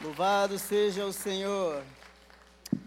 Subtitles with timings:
[0.00, 1.82] Louvado seja o Senhor.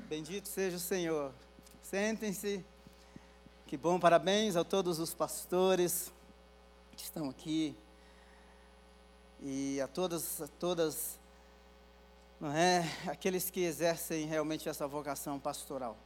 [0.08, 1.34] Bendito seja o Senhor.
[1.82, 2.64] Sentem-se.
[3.68, 6.10] Que bom, parabéns a todos os pastores
[6.96, 7.76] que estão aqui
[9.42, 11.20] e a todas, a todas,
[12.40, 15.98] não é, aqueles que exercem realmente essa vocação pastoral,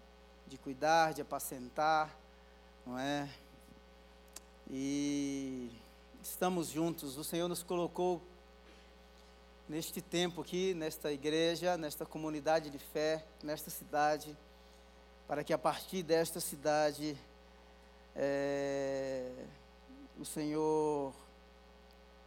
[0.47, 2.17] de cuidar, de apacentar,
[2.83, 3.29] não é?
[4.71, 5.69] E
[6.23, 7.15] estamos juntos.
[7.15, 8.23] O Senhor nos colocou
[9.67, 14.37] neste tempo aqui, nesta igreja, nesta comunidade de fé, nesta cidade,
[15.27, 17.17] para que a partir desta cidade
[18.15, 19.31] é,
[20.19, 21.13] o Senhor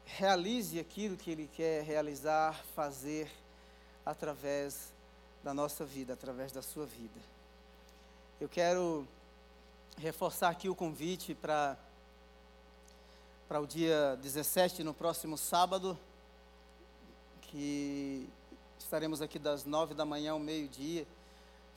[0.05, 3.31] realize aquilo que Ele quer realizar, fazer
[4.05, 4.93] através
[5.45, 7.20] da nossa vida, através da sua vida.
[8.41, 9.07] Eu quero
[9.97, 11.77] reforçar aqui o convite para
[13.48, 15.98] para o dia 17, no próximo sábado,
[17.48, 18.29] que
[18.79, 21.06] estaremos aqui das nove da manhã ao meio-dia,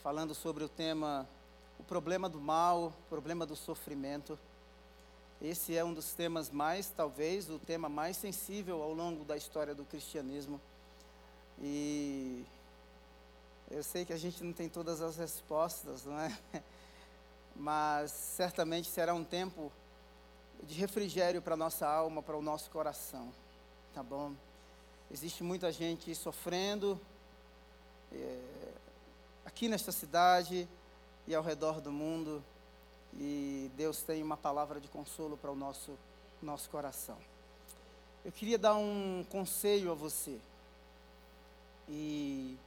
[0.04, 1.28] falando sobre o tema
[1.80, 4.38] o problema do mal, o problema do sofrimento.
[5.42, 9.74] Esse é um dos temas mais, talvez, o tema mais sensível ao longo da história
[9.74, 10.62] do cristianismo.
[11.60, 12.46] E
[13.72, 16.38] eu sei que a gente não tem todas as respostas, não é?
[17.56, 19.72] Mas certamente será um tempo
[20.64, 23.34] de refrigério para a nossa alma, para o nosso coração.
[23.94, 24.34] Tá bom?
[25.14, 26.98] Existe muita gente sofrendo
[28.14, 28.40] é,
[29.44, 30.66] aqui nesta cidade
[31.28, 32.42] e ao redor do mundo,
[33.16, 35.98] e Deus tem uma palavra de consolo para o nosso,
[36.42, 37.18] nosso coração.
[38.24, 40.40] Eu queria dar um conselho a você,
[41.90, 42.58] e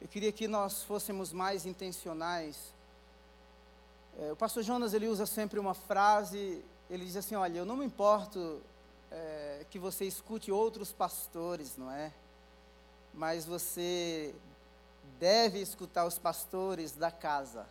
[0.00, 2.74] eu queria que nós fôssemos mais intencionais.
[4.18, 6.60] É, o pastor Jonas ele usa sempre uma frase,
[6.90, 8.60] ele diz assim: Olha, eu não me importo
[9.12, 12.12] é, que você escute outros pastores, não é?
[13.12, 14.34] Mas você
[15.18, 17.66] deve escutar os pastores da casa.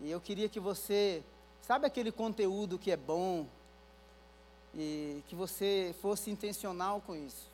[0.00, 1.22] E eu queria que você,
[1.62, 3.46] sabe aquele conteúdo que é bom,
[4.74, 7.48] e que você fosse intencional com isso.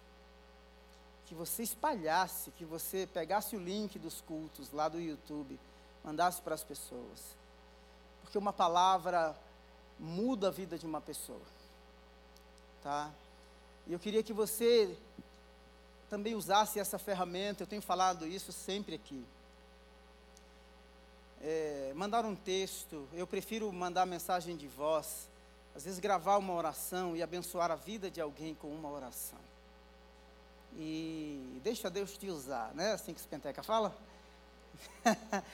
[1.26, 5.59] Que você espalhasse, que você pegasse o link dos cultos lá do YouTube,
[6.03, 7.37] mandasse para as pessoas.
[8.22, 9.37] Porque uma palavra
[9.99, 11.59] muda a vida de uma pessoa
[12.83, 13.11] tá?
[13.87, 14.97] E eu queria que você
[16.09, 19.25] também usasse essa ferramenta, eu tenho falado isso sempre aqui.
[21.43, 25.29] É, mandar um texto, eu prefiro mandar mensagem de voz,
[25.75, 29.39] às vezes gravar uma oração e abençoar a vida de alguém com uma oração.
[30.77, 32.93] E deixa Deus te usar, né?
[32.93, 33.97] Assim que o Penteca fala.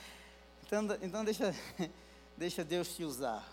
[0.65, 1.55] então, então deixa,
[2.37, 3.47] deixa Deus te usar.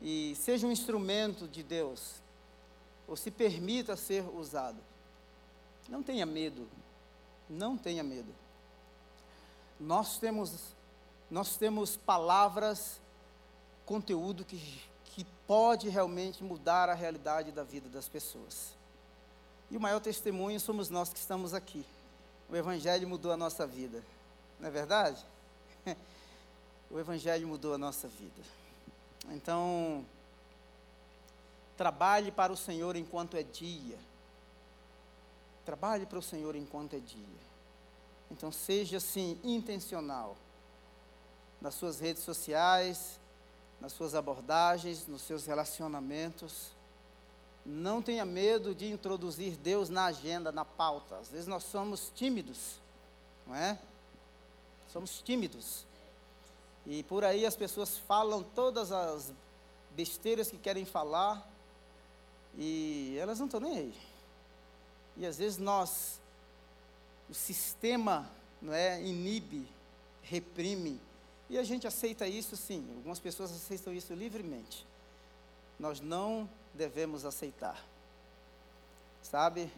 [0.00, 2.14] E seja um instrumento de Deus
[3.08, 4.78] ou se permita ser usado.
[5.88, 6.68] Não tenha medo.
[7.48, 8.32] Não tenha medo.
[9.80, 10.74] Nós temos,
[11.30, 13.00] nós temos palavras,
[13.86, 18.76] conteúdo que, que pode realmente mudar a realidade da vida das pessoas.
[19.70, 21.84] E o maior testemunho somos nós que estamos aqui.
[22.48, 24.02] O Evangelho mudou a nossa vida.
[24.60, 25.24] Não é verdade?
[26.90, 28.42] O Evangelho mudou a nossa vida.
[29.28, 30.06] Então,
[31.78, 33.96] Trabalhe para o Senhor enquanto é dia.
[35.64, 37.48] Trabalhe para o Senhor enquanto é dia.
[38.30, 40.36] Então seja assim intencional
[41.60, 43.20] nas suas redes sociais,
[43.80, 46.72] nas suas abordagens, nos seus relacionamentos.
[47.64, 51.16] Não tenha medo de introduzir Deus na agenda, na pauta.
[51.18, 52.80] Às vezes nós somos tímidos,
[53.46, 53.78] não é?
[54.92, 55.84] Somos tímidos.
[56.84, 59.32] E por aí as pessoas falam todas as
[59.94, 61.46] besteiras que querem falar,
[62.56, 63.94] e elas não estão nem aí.
[65.16, 66.20] E às vezes nós,
[67.28, 68.30] o sistema
[68.62, 69.68] não é, inibe,
[70.22, 71.00] reprime,
[71.50, 74.86] e a gente aceita isso sim, algumas pessoas aceitam isso livremente.
[75.78, 77.82] Nós não devemos aceitar.
[79.22, 79.70] Sabe?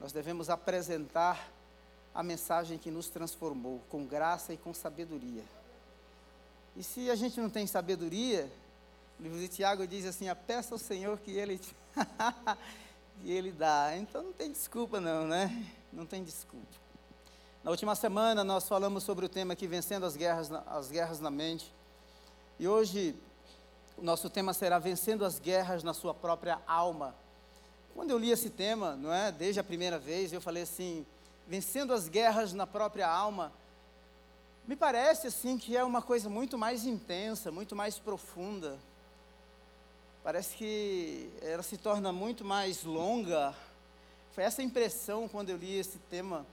[0.00, 1.50] Nós devemos apresentar
[2.14, 5.44] a mensagem que nos transformou com graça e com sabedoria.
[6.76, 8.50] E se a gente não tem sabedoria,
[9.18, 11.60] o livro de Tiago diz assim: peça ao Senhor que Ele,
[13.20, 13.96] que Ele dá.
[13.96, 15.66] Então não tem desculpa, não, né?
[15.92, 16.66] Não tem desculpa.
[17.64, 21.30] Na última semana nós falamos sobre o tema aqui, vencendo as guerras, as guerras na
[21.30, 21.74] mente.
[22.60, 23.16] E hoje
[23.96, 27.12] o nosso tema será vencendo as guerras na sua própria alma.
[27.96, 29.32] Quando eu li esse tema, não é?
[29.32, 31.04] Desde a primeira vez, eu falei assim:
[31.44, 33.52] vencendo as guerras na própria alma.
[34.64, 38.78] Me parece assim que é uma coisa muito mais intensa, muito mais profunda
[40.28, 43.54] parece que ela se torna muito mais longa,
[44.32, 46.46] foi essa impressão quando eu li esse tema.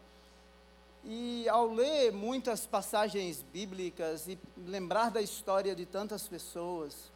[1.04, 7.12] E ao ler muitas passagens bíblicas e lembrar da história de tantas pessoas,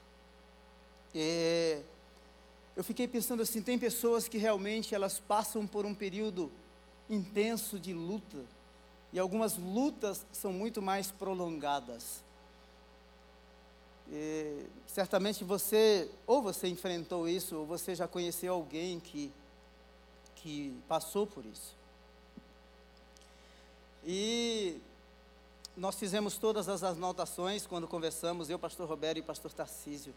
[1.16, 1.82] é,
[2.76, 6.52] eu fiquei pensando assim, tem pessoas que realmente elas passam por um período
[7.10, 8.44] intenso de luta,
[9.14, 12.22] e algumas lutas são muito mais prolongadas.
[14.12, 19.32] E, certamente você, ou você enfrentou isso, ou você já conheceu alguém que,
[20.36, 21.76] que passou por isso.
[24.06, 24.80] E
[25.78, 30.14] nós fizemos todas as anotações quando conversamos, eu, pastor Roberto e pastor Tarcísio.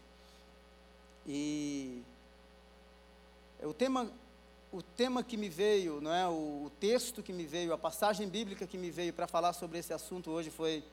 [1.25, 2.01] E
[3.61, 4.11] o tema,
[4.71, 8.27] o tema que me veio, não é, o, o texto que me veio, a passagem
[8.27, 10.83] bíblica que me veio para falar sobre esse assunto hoje foi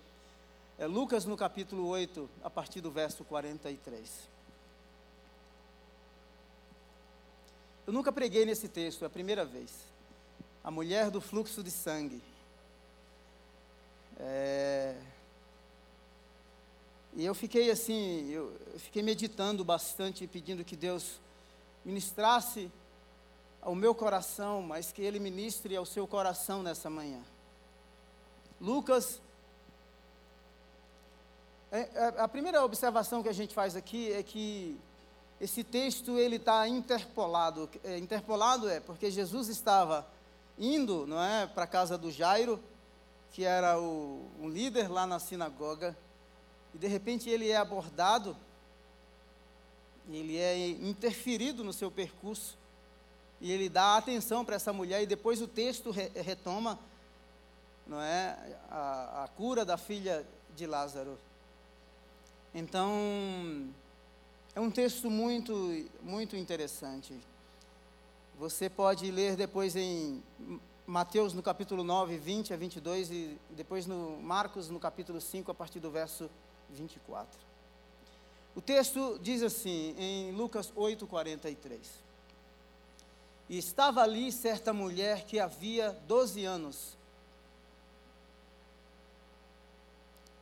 [0.80, 4.10] é Lucas no capítulo 8, a partir do verso 43.
[7.86, 9.70] Eu nunca preguei nesse texto, é a primeira vez.
[10.64, 12.22] A mulher do fluxo de sangue.
[14.18, 14.96] É...
[17.12, 21.20] E eu fiquei assim, eu, fiquei meditando bastante, pedindo que Deus
[21.84, 22.72] ministrasse
[23.60, 27.22] ao meu coração, mas que Ele ministre ao seu coração nessa manhã.
[28.58, 29.20] Lucas
[32.18, 34.78] a primeira observação que a gente faz aqui é que
[35.40, 37.70] esse texto ele está interpolado.
[37.82, 40.06] É, interpolado é porque Jesus estava
[40.58, 42.60] indo, não é, para a casa do Jairo,
[43.32, 45.96] que era o, um líder lá na sinagoga,
[46.74, 48.36] e de repente ele é abordado,
[50.10, 52.58] ele é interferido no seu percurso,
[53.40, 56.78] e ele dá atenção para essa mulher, e depois o texto re, retoma,
[57.86, 58.36] não é,
[58.70, 61.16] a, a cura da filha de Lázaro.
[62.54, 63.68] Então,
[64.54, 65.54] é um texto muito,
[66.02, 67.14] muito interessante.
[68.38, 70.22] Você pode ler depois em
[70.86, 75.54] Mateus no capítulo 9, 20 a 22 e depois no Marcos no capítulo 5 a
[75.54, 76.28] partir do verso
[76.70, 77.38] 24.
[78.56, 81.88] O texto diz assim, em Lucas 8, 43.
[83.48, 86.96] E estava ali certa mulher que havia 12 anos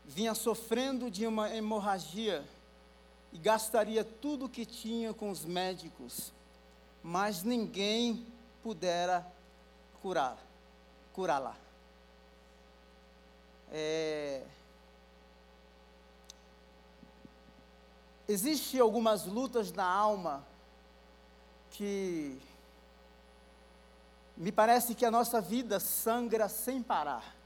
[0.08, 2.42] vinha sofrendo de uma hemorragia
[3.30, 6.32] e gastaria tudo o que tinha com os médicos,
[7.02, 8.26] mas ninguém
[8.62, 9.24] pudera
[10.00, 10.38] curar,
[11.12, 11.54] curá-la.
[13.70, 14.42] É...
[18.26, 20.42] Existem algumas lutas na alma
[21.72, 22.40] que
[24.38, 27.37] me parece que a nossa vida sangra sem parar.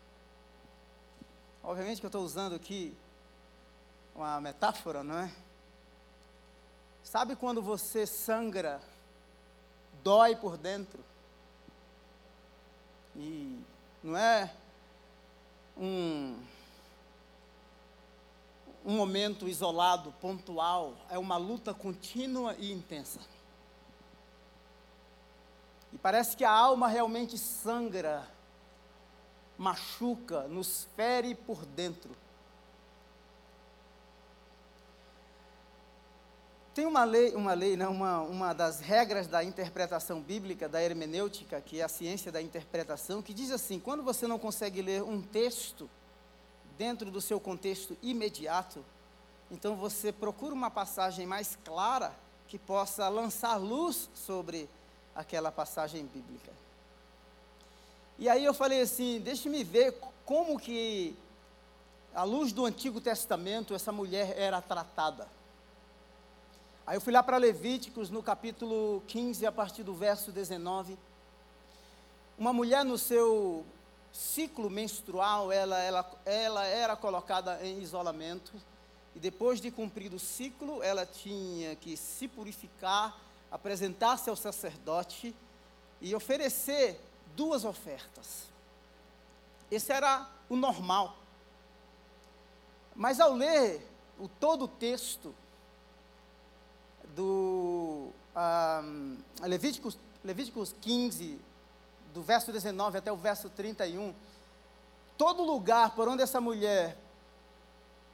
[1.64, 2.92] Obviamente que eu estou usando aqui
[4.16, 5.32] uma metáfora, não é?
[7.04, 8.80] Sabe quando você sangra,
[10.02, 10.98] dói por dentro?
[13.14, 13.60] E
[14.02, 14.52] não é
[15.76, 16.36] um,
[18.84, 23.20] um momento isolado, pontual, é uma luta contínua e intensa.
[25.92, 28.26] E parece que a alma realmente sangra
[29.58, 32.10] machuca, nos fere por dentro.
[36.74, 41.60] Tem uma lei, uma lei, não, uma, uma das regras da interpretação bíblica, da hermenêutica,
[41.60, 45.20] que é a ciência da interpretação, que diz assim: quando você não consegue ler um
[45.20, 45.88] texto
[46.78, 48.82] dentro do seu contexto imediato,
[49.50, 52.16] então você procura uma passagem mais clara
[52.48, 54.68] que possa lançar luz sobre
[55.14, 56.61] aquela passagem bíblica.
[58.22, 61.16] E aí eu falei assim, deixe-me ver como que,
[62.14, 65.26] à luz do Antigo Testamento, essa mulher era tratada.
[66.86, 70.96] Aí eu fui lá para Levíticos, no capítulo 15, a partir do verso 19.
[72.38, 73.66] Uma mulher no seu
[74.12, 78.52] ciclo menstrual, ela, ela, ela era colocada em isolamento,
[79.16, 83.18] e depois de cumprido o ciclo, ela tinha que se purificar,
[83.50, 85.34] apresentar-se ao sacerdote
[86.00, 87.00] e oferecer
[87.36, 88.46] duas ofertas.
[89.70, 91.16] Esse era o normal.
[92.94, 93.86] Mas ao ler
[94.18, 95.34] o todo o texto
[97.14, 101.38] do um, Levíticos, Levíticos 15,
[102.12, 104.14] do verso 19 até o verso 31,
[105.16, 106.96] todo lugar por onde essa mulher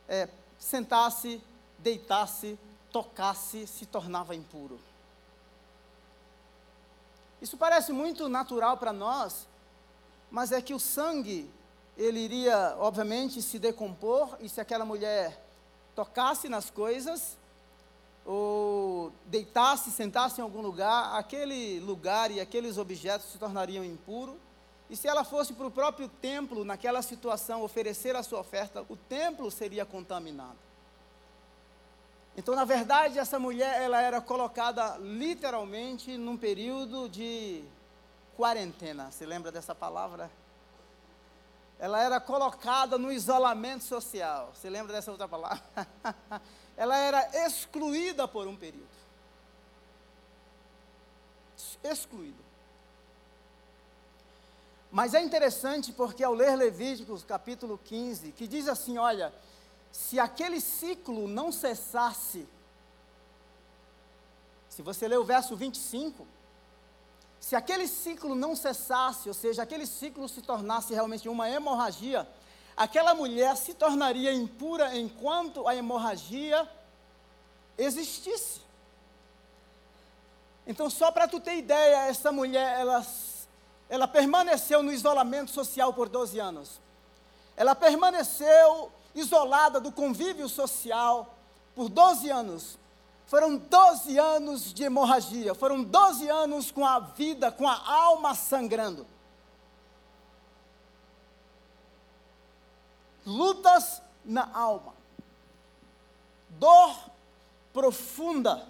[0.08, 1.42] é, sentasse,
[1.78, 2.58] deitasse,
[2.92, 4.78] tocasse, se tornava impuro.
[7.40, 9.46] Isso parece muito natural para nós,
[10.30, 11.50] mas é que o sangue,
[11.96, 15.42] ele iria, obviamente, se decompor, e se aquela mulher
[15.94, 17.36] tocasse nas coisas,
[18.24, 24.36] ou deitasse, sentasse em algum lugar, aquele lugar e aqueles objetos se tornariam impuros.
[24.90, 28.96] E se ela fosse para o próprio templo, naquela situação, oferecer a sua oferta, o
[28.96, 30.67] templo seria contaminado.
[32.38, 37.64] Então, na verdade, essa mulher, ela era colocada literalmente num período de
[38.36, 39.10] quarentena.
[39.10, 40.30] Se lembra dessa palavra?
[41.80, 44.52] Ela era colocada no isolamento social.
[44.54, 45.60] Se lembra dessa outra palavra?
[46.76, 48.86] ela era excluída por um período.
[51.82, 52.44] Excluída.
[54.92, 59.34] Mas é interessante porque ao ler Levíticos capítulo 15, que diz assim: olha,
[59.92, 62.46] se aquele ciclo não cessasse,
[64.68, 66.26] se você ler o verso 25,
[67.40, 72.28] se aquele ciclo não cessasse, ou seja, aquele ciclo se tornasse realmente uma hemorragia,
[72.76, 76.68] aquela mulher se tornaria impura enquanto a hemorragia
[77.76, 78.60] existisse.
[80.66, 83.02] Então, só para tu ter ideia, essa mulher, ela
[83.88, 86.80] ela permaneceu no isolamento social por 12 anos.
[87.56, 91.34] Ela permaneceu isolada do convívio social
[91.74, 92.78] por 12 anos.
[93.26, 99.06] Foram 12 anos de hemorragia, foram 12 anos com a vida, com a alma sangrando.
[103.26, 104.94] Lutas na alma,
[106.58, 106.96] dor
[107.72, 108.66] profunda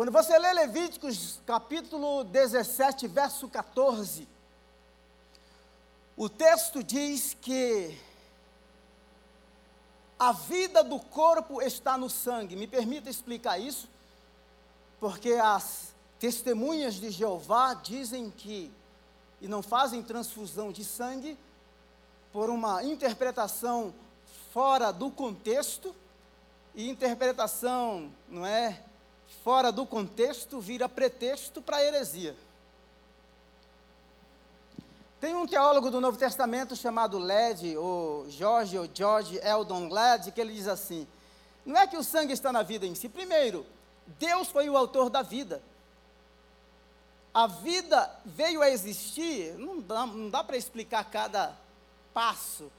[0.00, 4.26] quando você lê Levíticos capítulo 17, verso 14,
[6.16, 7.98] o texto diz que
[10.20, 12.54] a vida do corpo está no sangue.
[12.54, 13.88] Me permita explicar isso,
[15.00, 18.70] porque as testemunhas de Jeová dizem que,
[19.40, 21.38] e não fazem transfusão de sangue,
[22.34, 23.94] por uma interpretação
[24.52, 25.96] fora do contexto,
[26.74, 28.84] e interpretação, não é?
[29.42, 32.36] fora do contexto, vira pretexto para heresia.
[35.20, 40.40] Tem um teólogo do Novo Testamento chamado Led, ou George, ou George Eldon Led, que
[40.40, 41.06] ele diz assim:
[41.64, 43.08] não é que o sangue está na vida em si.
[43.08, 43.66] Primeiro,
[44.18, 45.62] Deus foi o autor da vida.
[47.34, 51.54] A vida veio a existir, não dá, não dá para explicar cada
[52.12, 52.72] passo,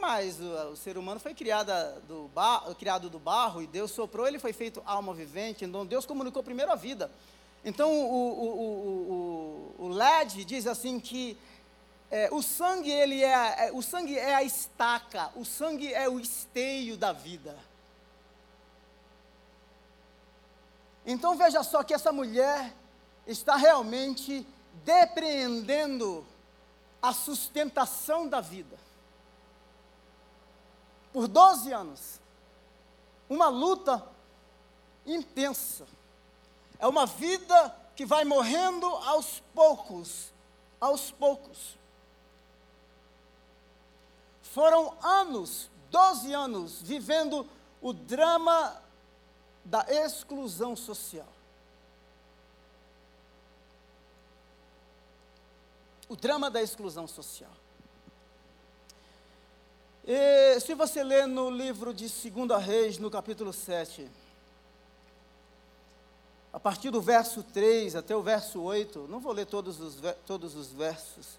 [0.00, 1.70] mas o, o ser humano foi criado
[2.06, 6.06] do, bar, criado do barro e Deus soprou, ele foi feito alma vivente, então Deus
[6.06, 7.10] comunicou primeiro a vida.
[7.62, 11.36] Então o, o, o, o LED diz assim que
[12.10, 16.18] é, o sangue ele é, é, o sangue é a estaca, o sangue é o
[16.18, 17.56] esteio da vida.
[21.04, 22.74] Então veja só que essa mulher
[23.26, 24.46] está realmente
[24.84, 26.26] depreendendo
[27.00, 28.78] a sustentação da vida
[31.12, 32.20] por 12 anos.
[33.28, 34.06] Uma luta
[35.04, 35.86] intensa.
[36.78, 40.32] É uma vida que vai morrendo aos poucos,
[40.80, 41.76] aos poucos.
[44.58, 47.46] Foram anos, 12 anos, vivendo
[47.80, 48.82] o drama
[49.64, 51.28] da exclusão social.
[56.08, 57.52] O drama da exclusão social.
[60.04, 64.10] E se você ler no livro de 2 Reis, no capítulo 7,
[66.52, 70.56] a partir do verso 3 até o verso 8, não vou ler todos os, todos
[70.56, 71.38] os versos,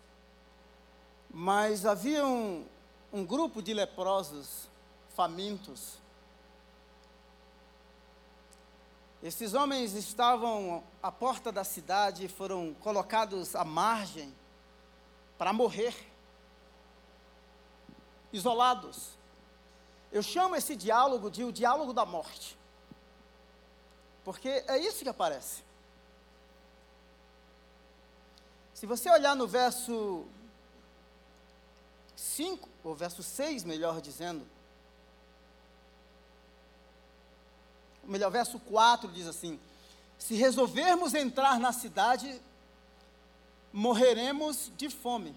[1.30, 2.24] mas havia
[3.12, 4.70] um, grupo de leprosos
[5.16, 5.98] famintos.
[9.22, 14.34] Esses homens estavam à porta da cidade e foram colocados à margem
[15.38, 15.96] para morrer
[18.32, 19.18] isolados.
[20.12, 22.58] Eu chamo esse diálogo de o diálogo da morte.
[24.24, 25.64] Porque é isso que aparece.
[28.74, 30.26] Se você olhar no verso
[32.20, 34.46] 5, ou verso 6, melhor dizendo,
[38.04, 39.58] melhor, verso 4 diz assim:
[40.18, 42.42] Se resolvermos entrar na cidade,
[43.72, 45.34] morreremos de fome.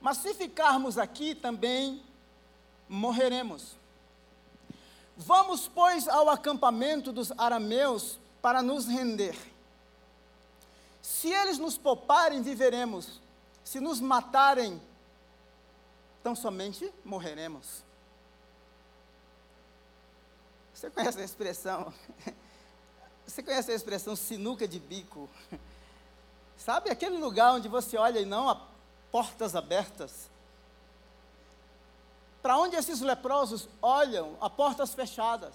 [0.00, 2.02] Mas se ficarmos aqui também
[2.88, 3.76] morreremos.
[5.16, 9.36] Vamos, pois, ao acampamento dos arameus para nos render.
[11.00, 13.20] Se eles nos pouparem, viveremos.
[13.62, 14.80] Se nos matarem,
[16.26, 17.84] tão somente morreremos.
[20.74, 21.94] Você conhece a expressão?
[23.24, 25.30] Você conhece a expressão sinuca de bico?
[26.58, 28.60] Sabe aquele lugar onde você olha e não
[29.12, 30.28] portas abertas.
[32.42, 35.54] para onde esses leprosos olham, a portas fechadas.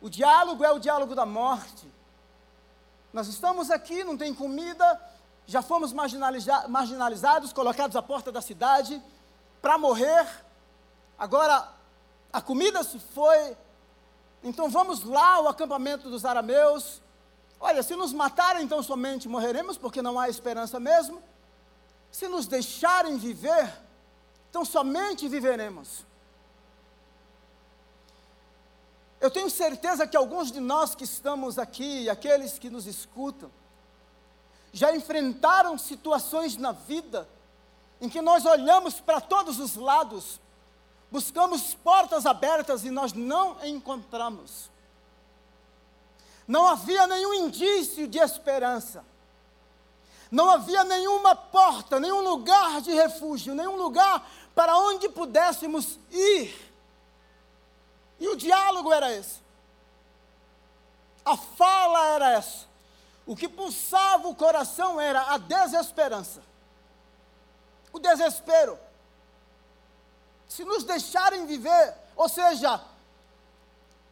[0.00, 1.90] O diálogo é o diálogo da morte.
[3.12, 5.00] Nós estamos aqui, não tem comida,
[5.46, 9.02] já fomos marginaliza marginalizados, colocados à porta da cidade
[9.62, 10.28] para morrer.
[11.16, 11.68] Agora
[12.32, 13.56] a comida se foi,
[14.42, 17.00] então vamos lá ao acampamento dos arameus.
[17.60, 21.22] Olha, se nos matarem, então somente morreremos, porque não há esperança mesmo.
[22.10, 23.72] Se nos deixarem viver,
[24.50, 26.04] então somente viveremos.
[29.20, 33.48] Eu tenho certeza que alguns de nós que estamos aqui, aqueles que nos escutam,
[34.72, 37.28] já enfrentaram situações na vida
[38.02, 40.40] em que nós olhamos para todos os lados,
[41.08, 44.68] buscamos portas abertas e nós não encontramos.
[46.48, 49.04] Não havia nenhum indício de esperança.
[50.32, 56.52] Não havia nenhuma porta, nenhum lugar de refúgio, nenhum lugar para onde pudéssemos ir.
[58.18, 59.40] E o diálogo era esse.
[61.24, 62.66] A fala era essa.
[63.24, 66.42] O que pulsava o coração era a desesperança.
[67.92, 68.78] O desespero.
[70.48, 72.80] Se nos deixarem viver, ou seja,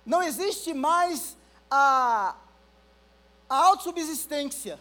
[0.05, 1.37] não existe mais
[1.71, 2.35] a,
[3.49, 4.79] a autossubsistência.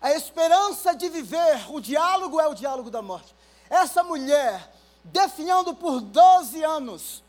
[0.00, 3.32] A esperança de viver, o diálogo é o diálogo da morte.
[3.70, 7.22] Essa mulher, definhando por 12 anos,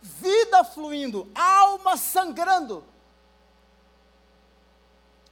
[0.00, 2.84] vida fluindo, alma sangrando.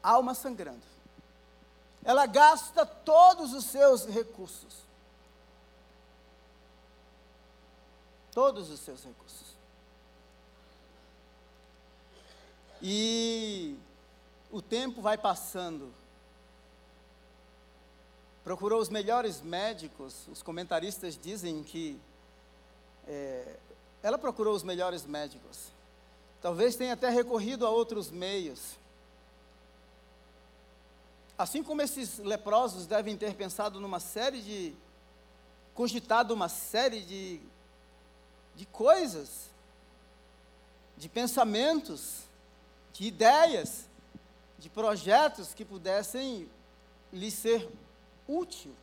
[0.02, 0.95] Alma sangrando.
[2.06, 4.76] Ela gasta todos os seus recursos.
[8.30, 9.56] Todos os seus recursos.
[12.80, 13.76] E
[14.52, 15.92] o tempo vai passando.
[18.44, 22.00] Procurou os melhores médicos, os comentaristas dizem que
[23.08, 23.56] é,
[24.00, 25.72] ela procurou os melhores médicos.
[26.40, 28.76] Talvez tenha até recorrido a outros meios.
[31.38, 34.74] Assim como esses leprosos devem ter pensado numa série de.
[35.74, 37.40] cogitado uma série de,
[38.54, 39.50] de coisas,
[40.96, 42.22] de pensamentos,
[42.92, 43.86] de ideias,
[44.58, 46.48] de projetos que pudessem
[47.12, 47.68] lhe ser
[48.26, 48.74] útil.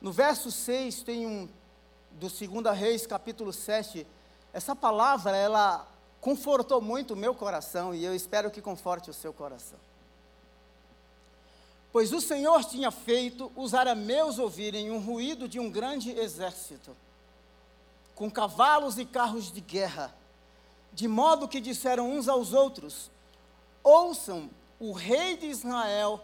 [0.00, 1.48] No verso 6 tem um
[2.10, 4.06] do 2 Reis, capítulo 7,
[4.52, 5.88] essa palavra, ela
[6.20, 9.78] confortou muito o meu coração e eu espero que conforte o seu coração.
[11.94, 16.90] Pois o Senhor tinha feito os arameus ouvirem um ruído de um grande exército,
[18.16, 20.12] com cavalos e carros de guerra,
[20.92, 23.12] de modo que disseram uns aos outros:
[23.80, 26.20] Ouçam, o rei de Israel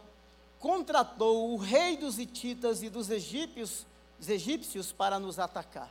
[0.58, 3.86] contratou o rei dos hititas e dos egípcios,
[4.18, 5.88] dos egípcios para nos atacar.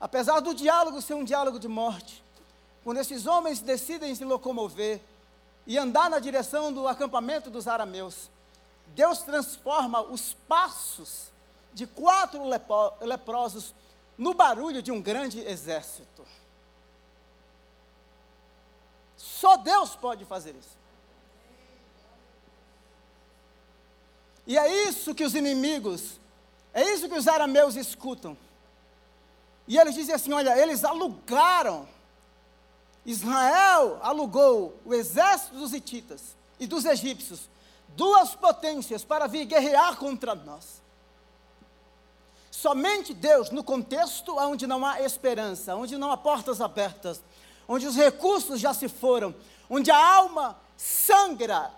[0.00, 2.24] Apesar do diálogo ser um diálogo de morte,
[2.82, 4.98] quando esses homens decidem se locomover
[5.66, 8.30] e andar na direção do acampamento dos arameus,
[8.88, 11.32] Deus transforma os passos
[11.72, 12.42] de quatro
[13.00, 13.74] leprosos
[14.16, 16.24] no barulho de um grande exército.
[19.16, 20.76] Só Deus pode fazer isso.
[24.46, 26.20] E é isso que os inimigos,
[26.72, 28.36] é isso que os arameus escutam.
[29.66, 31.88] E eles dizem assim: olha, eles alugaram,
[33.04, 37.48] Israel alugou o exército dos hititas e dos egípcios,
[37.88, 40.82] duas potências para vir guerrear contra nós.
[42.50, 47.22] Somente Deus, no contexto onde não há esperança, onde não há portas abertas,
[47.68, 49.34] onde os recursos já se foram,
[49.68, 51.70] onde a alma sangra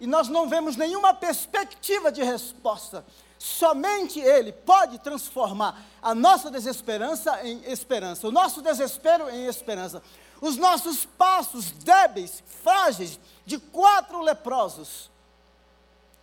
[0.00, 3.04] e nós não vemos nenhuma perspectiva de resposta.
[3.38, 10.02] Somente Ele pode transformar a nossa desesperança em esperança, o nosso desespero em esperança,
[10.40, 15.10] os nossos passos débeis, frágeis, de quatro leprosos.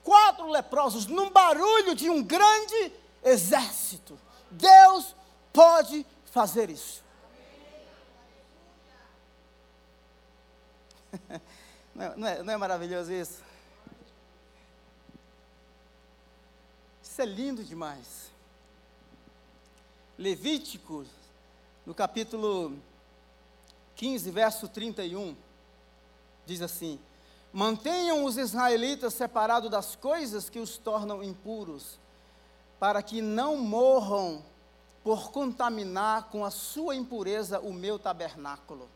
[0.03, 2.91] Quatro leprosos num barulho de um grande
[3.23, 4.19] exército.
[4.49, 5.15] Deus
[5.53, 7.03] pode fazer isso.
[11.93, 13.43] Não é, não é, não é maravilhoso isso?
[17.03, 18.31] Isso é lindo demais.
[20.17, 21.05] Levítico,
[21.85, 22.79] no capítulo
[24.01, 25.37] 15, verso 31,
[26.43, 26.99] diz assim:
[27.53, 31.99] Mantenham os israelitas separados das coisas que os tornam impuros,
[32.79, 34.43] para que não morram
[35.03, 38.89] por contaminar com a sua impureza o meu tabernáculo.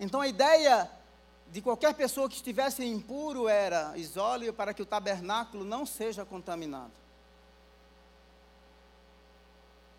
[0.00, 0.90] Então a ideia
[1.52, 6.90] de qualquer pessoa que estivesse impuro era isole para que o tabernáculo não seja contaminado.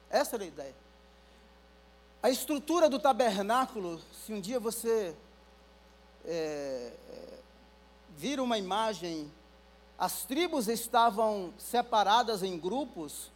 [0.09, 0.88] Essa era a ideia.
[2.21, 5.15] A estrutura do tabernáculo, se um dia você
[6.25, 7.39] é, é,
[8.17, 9.31] vir uma imagem,
[9.97, 13.31] as tribos estavam separadas em grupos,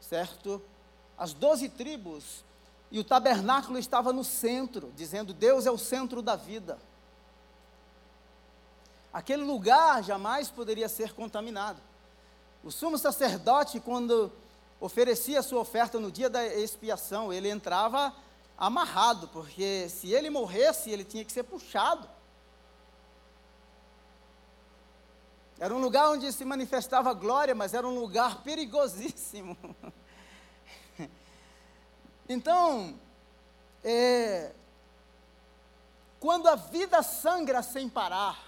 [0.00, 0.60] certo?
[1.16, 2.44] As doze tribos,
[2.90, 6.76] e o tabernáculo estava no centro, dizendo: Deus é o centro da vida.
[9.12, 11.80] Aquele lugar jamais poderia ser contaminado.
[12.64, 14.32] O sumo sacerdote, quando
[14.80, 18.14] oferecia sua oferta no dia da expiação, ele entrava
[18.56, 22.08] amarrado, porque se ele morresse, ele tinha que ser puxado.
[25.60, 29.56] Era um lugar onde se manifestava glória, mas era um lugar perigosíssimo.
[32.30, 32.94] Então,
[33.82, 34.52] é,
[36.20, 38.47] quando a vida sangra sem parar,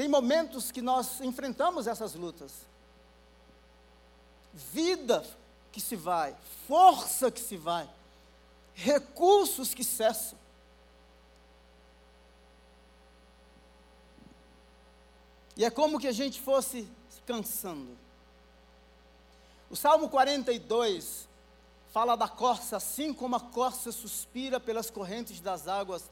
[0.00, 2.66] Tem momentos que nós enfrentamos essas lutas.
[4.54, 5.22] Vida
[5.70, 6.34] que se vai,
[6.66, 7.86] força que se vai,
[8.72, 10.38] recursos que cessam.
[15.54, 17.94] E é como que a gente fosse se cansando.
[19.68, 21.28] O Salmo 42
[21.92, 26.10] fala da corça, assim como a corça suspira pelas correntes das águas,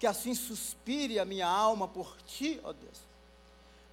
[0.00, 3.09] que assim suspire a minha alma por ti, ó Deus.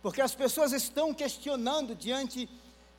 [0.07, 2.49] Porque as pessoas estão questionando diante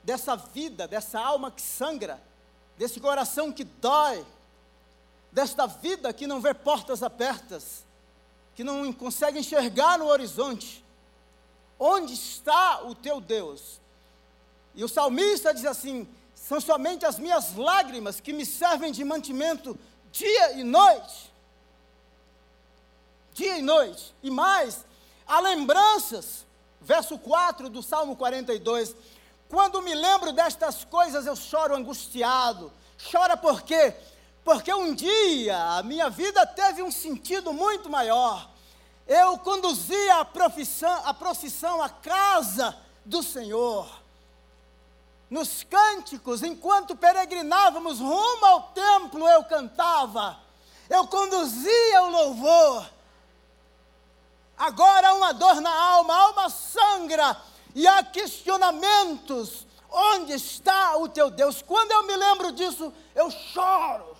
[0.05, 2.23] dessa vida, dessa alma que sangra,
[2.77, 4.27] desse coração que dói,
[5.33, 7.83] desta vida que não vê portas abertas,
[8.55, 10.85] que não consegue enxergar no horizonte.
[11.79, 13.81] Onde está o teu Deus?
[14.75, 19.79] E o salmista diz assim: são somente as minhas lágrimas que me servem de mantimento
[20.12, 21.33] dia e noite.
[23.33, 24.14] Dia e noite.
[24.23, 24.85] E mais,
[25.27, 26.47] há lembranças
[26.88, 28.96] verso 4 do Salmo 42.
[29.46, 32.72] Quando me lembro destas coisas, eu choro angustiado.
[33.12, 33.94] Chora por quê?
[34.42, 38.48] Porque um dia a minha vida teve um sentido muito maior.
[39.07, 42.74] Eu conduzia a profissão, a procissão à casa
[43.05, 43.87] do Senhor.
[45.29, 50.38] Nos cânticos, enquanto peregrinávamos rumo ao templo, eu cantava.
[50.88, 52.97] Eu conduzia o louvor
[54.59, 57.37] Agora há uma dor na alma, a alma sangra
[57.75, 59.66] e há questionamentos.
[59.90, 61.62] Onde está o teu Deus?
[61.62, 64.16] Quando eu me lembro disso, eu choro,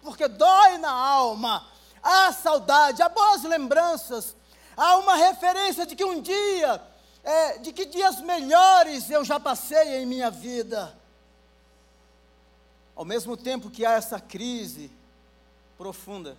[0.00, 1.66] porque dói na alma.
[2.02, 4.34] Há saudade, há boas lembranças,
[4.76, 6.82] há uma referência de que um dia,
[7.22, 10.96] é, de que dias melhores eu já passei em minha vida.
[12.96, 14.90] Ao mesmo tempo que há essa crise
[15.76, 16.38] profunda,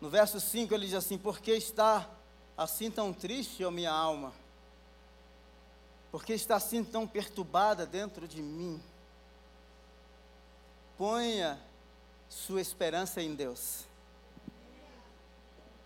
[0.00, 2.08] no verso 5 ele diz assim: Porque está
[2.56, 4.32] assim tão triste, ó minha alma?
[6.10, 8.80] Porque está assim tão perturbada dentro de mim?
[10.96, 11.60] Ponha
[12.28, 13.84] sua esperança em Deus,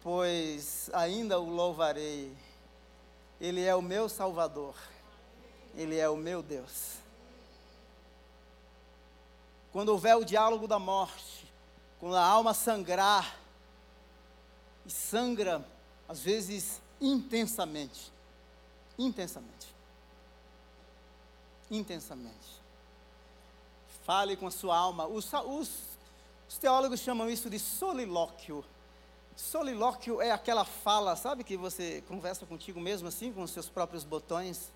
[0.03, 2.37] pois ainda o louvarei.
[3.41, 4.75] Ele é o meu Salvador,
[5.75, 6.97] Ele é o meu Deus.
[9.73, 11.51] Quando houver o diálogo da morte,
[12.01, 13.39] quando a alma sangrar,
[14.85, 15.65] e sangra,
[16.09, 18.11] às vezes, intensamente.
[18.99, 19.69] Intensamente.
[21.71, 22.59] Intensamente.
[24.05, 25.07] Fale com a sua alma.
[25.07, 25.71] Os, os,
[26.49, 28.65] os teólogos chamam isso de solilóquio.
[29.37, 34.03] Solilóquio é aquela fala, sabe, que você conversa contigo mesmo assim, com os seus próprios
[34.03, 34.73] botões.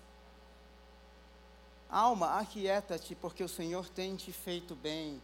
[1.89, 5.21] Alma, aquieta-te, porque o Senhor tem te feito bem.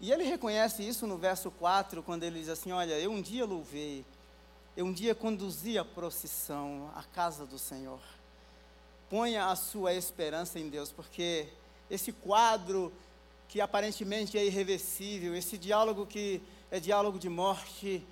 [0.00, 3.44] E ele reconhece isso no verso 4, quando ele diz assim: Olha, eu um dia
[3.44, 4.04] louvei,
[4.76, 8.00] eu um dia conduzi a procissão à casa do Senhor.
[9.08, 11.46] Ponha a sua esperança em Deus, porque
[11.88, 12.92] esse quadro
[13.48, 18.04] que aparentemente é irreversível, esse diálogo que é diálogo de morte,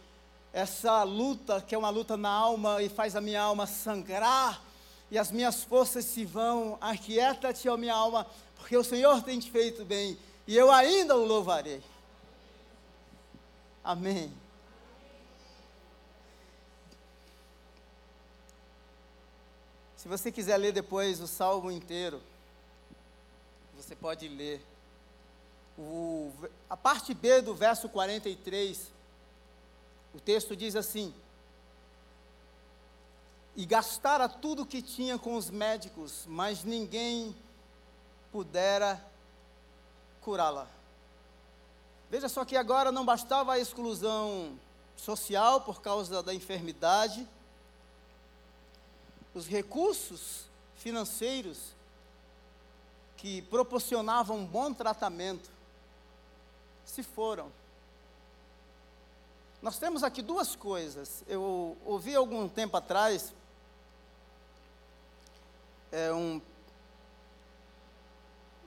[0.53, 4.62] essa luta que é uma luta na alma e faz a minha alma sangrar,
[5.11, 9.51] e as minhas forças se vão, aquieta-te, ó minha alma, porque o Senhor tem te
[9.51, 11.83] feito bem e eu ainda o louvarei.
[13.83, 14.33] Amém.
[20.02, 22.20] Se você quiser ler depois o salmo inteiro,
[23.76, 24.60] você pode ler.
[25.78, 26.32] O,
[26.68, 28.90] a parte B do verso 43,
[30.12, 31.14] o texto diz assim:
[33.54, 37.32] E gastara tudo que tinha com os médicos, mas ninguém
[38.32, 39.00] pudera
[40.20, 40.66] curá-la.
[42.10, 44.58] Veja só que agora não bastava a exclusão
[44.96, 47.24] social por causa da enfermidade,
[49.35, 51.73] os recursos financeiros
[53.16, 55.51] que proporcionavam um bom tratamento
[56.85, 57.51] se foram.
[59.61, 61.23] Nós temos aqui duas coisas.
[61.29, 63.33] Eu ouvi algum tempo atrás
[65.92, 66.40] é, um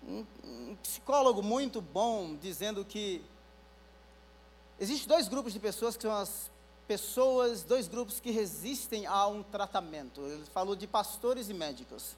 [0.07, 3.23] um, um psicólogo muito bom dizendo que
[4.79, 6.51] existem dois grupos de pessoas que são as
[6.87, 10.21] pessoas, dois grupos que resistem a um tratamento.
[10.21, 12.15] Ele falou de pastores e médicos.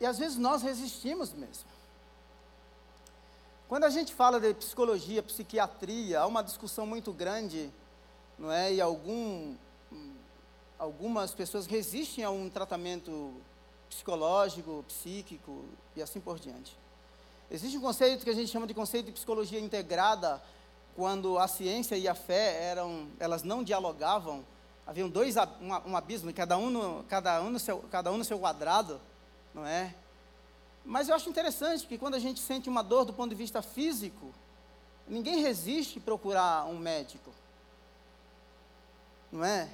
[0.00, 1.64] E às vezes nós resistimos mesmo.
[3.68, 7.72] Quando a gente fala de psicologia, psiquiatria, há uma discussão muito grande,
[8.38, 8.74] não é?
[8.74, 9.56] E algum
[10.78, 13.32] algumas pessoas resistem a um tratamento
[13.88, 15.64] psicológico, psíquico
[15.96, 16.76] e assim por diante.
[17.50, 20.42] Existe um conceito que a gente chama de conceito de psicologia integrada,
[20.96, 24.44] quando a ciência e a fé eram, elas não dialogavam,
[24.86, 28.38] haviam dois um, abismo, cada um no, cada um no seu, cada um no seu
[28.38, 29.00] quadrado,
[29.52, 29.94] não é?
[30.84, 33.62] Mas eu acho interessante que quando a gente sente uma dor do ponto de vista
[33.62, 34.32] físico,
[35.08, 37.30] ninguém resiste procurar um médico,
[39.32, 39.68] não é?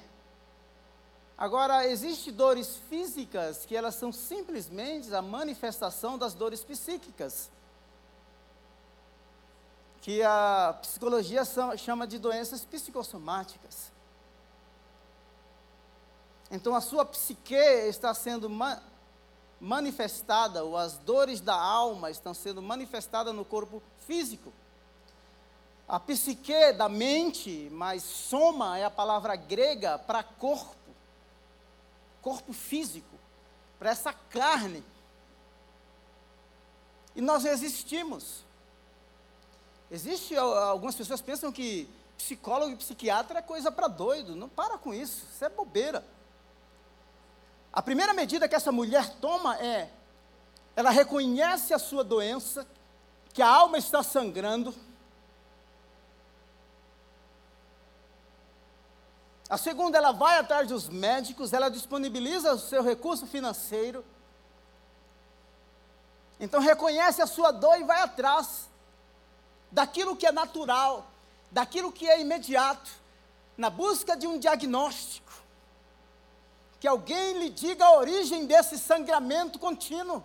[1.37, 7.49] Agora, existem dores físicas que elas são simplesmente a manifestação das dores psíquicas.
[10.01, 11.43] Que a psicologia
[11.77, 13.91] chama de doenças psicossomáticas.
[16.49, 18.81] Então, a sua psique está sendo ma
[19.59, 24.51] manifestada, ou as dores da alma estão sendo manifestadas no corpo físico.
[25.87, 30.81] A psique da mente, mas soma é a palavra grega para corpo
[32.21, 33.17] corpo físico,
[33.79, 34.83] para essa carne.
[37.15, 38.43] E nós resistimos.
[39.91, 44.35] Existe algumas pessoas pensam que psicólogo e psiquiatra é coisa para doido.
[44.35, 46.03] Não para com isso, isso é bobeira.
[47.73, 49.89] A primeira medida que essa mulher toma é
[50.73, 52.65] ela reconhece a sua doença,
[53.33, 54.73] que a alma está sangrando,
[59.51, 64.01] A segunda, ela vai atrás dos médicos, ela disponibiliza o seu recurso financeiro.
[66.39, 68.69] Então reconhece a sua dor e vai atrás
[69.71, 71.09] daquilo que é natural,
[71.49, 72.91] daquilo que é imediato,
[73.57, 75.31] na busca de um diagnóstico.
[76.79, 80.23] Que alguém lhe diga a origem desse sangramento contínuo.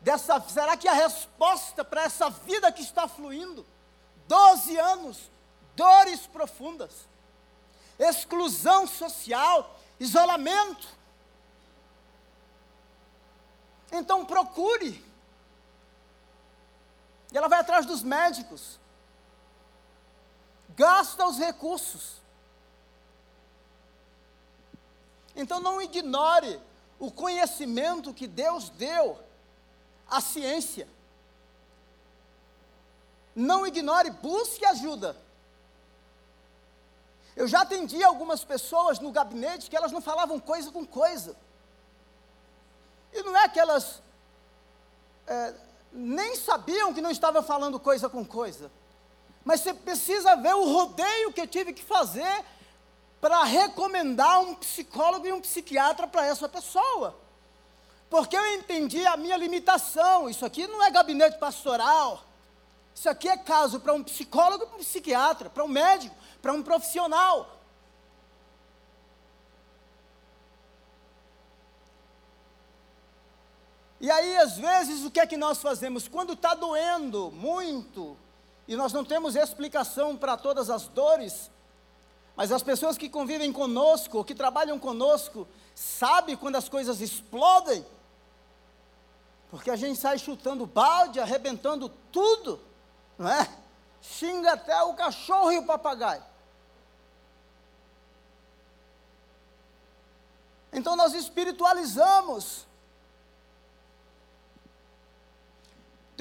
[0.00, 3.66] Dessa, será que a resposta para essa vida que está fluindo?
[4.26, 5.30] Doze anos,
[5.76, 7.12] dores profundas
[8.08, 10.88] exclusão social, isolamento.
[13.90, 15.11] Então procure.
[17.32, 18.78] E ela vai atrás dos médicos.
[20.76, 22.20] Gasta os recursos.
[25.34, 26.60] Então não ignore
[26.98, 29.18] o conhecimento que Deus deu
[30.08, 30.86] à ciência.
[33.34, 35.16] Não ignore, busque ajuda.
[37.34, 41.34] Eu já atendi algumas pessoas no gabinete que elas não falavam coisa com coisa.
[43.10, 44.02] E não é que elas
[45.26, 45.54] é,
[45.92, 48.70] nem sabiam que não estava falando coisa com coisa.
[49.44, 52.44] Mas você precisa ver o rodeio que eu tive que fazer
[53.20, 57.16] para recomendar um psicólogo e um psiquiatra para essa pessoa.
[58.08, 60.28] Porque eu entendi a minha limitação.
[60.28, 62.22] Isso aqui não é gabinete pastoral.
[62.94, 66.62] Isso aqui é caso para um psicólogo para um psiquiatra, para um médico para um
[66.62, 67.61] profissional.
[74.02, 76.08] E aí, às vezes, o que é que nós fazemos?
[76.08, 78.16] Quando está doendo muito,
[78.66, 81.48] e nós não temos explicação para todas as dores,
[82.34, 87.86] mas as pessoas que convivem conosco, que trabalham conosco, sabem quando as coisas explodem,
[89.52, 92.58] porque a gente sai chutando balde, arrebentando tudo,
[93.16, 93.48] não é?
[94.00, 96.24] Xinga até o cachorro e o papagaio.
[100.72, 102.71] Então nós espiritualizamos.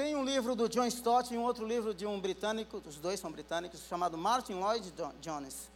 [0.02, 3.20] Tem um livro do John Stott e um outro livro de um britânico, os dois
[3.20, 5.70] são britânicos, chamado Martin Lloyd Jones.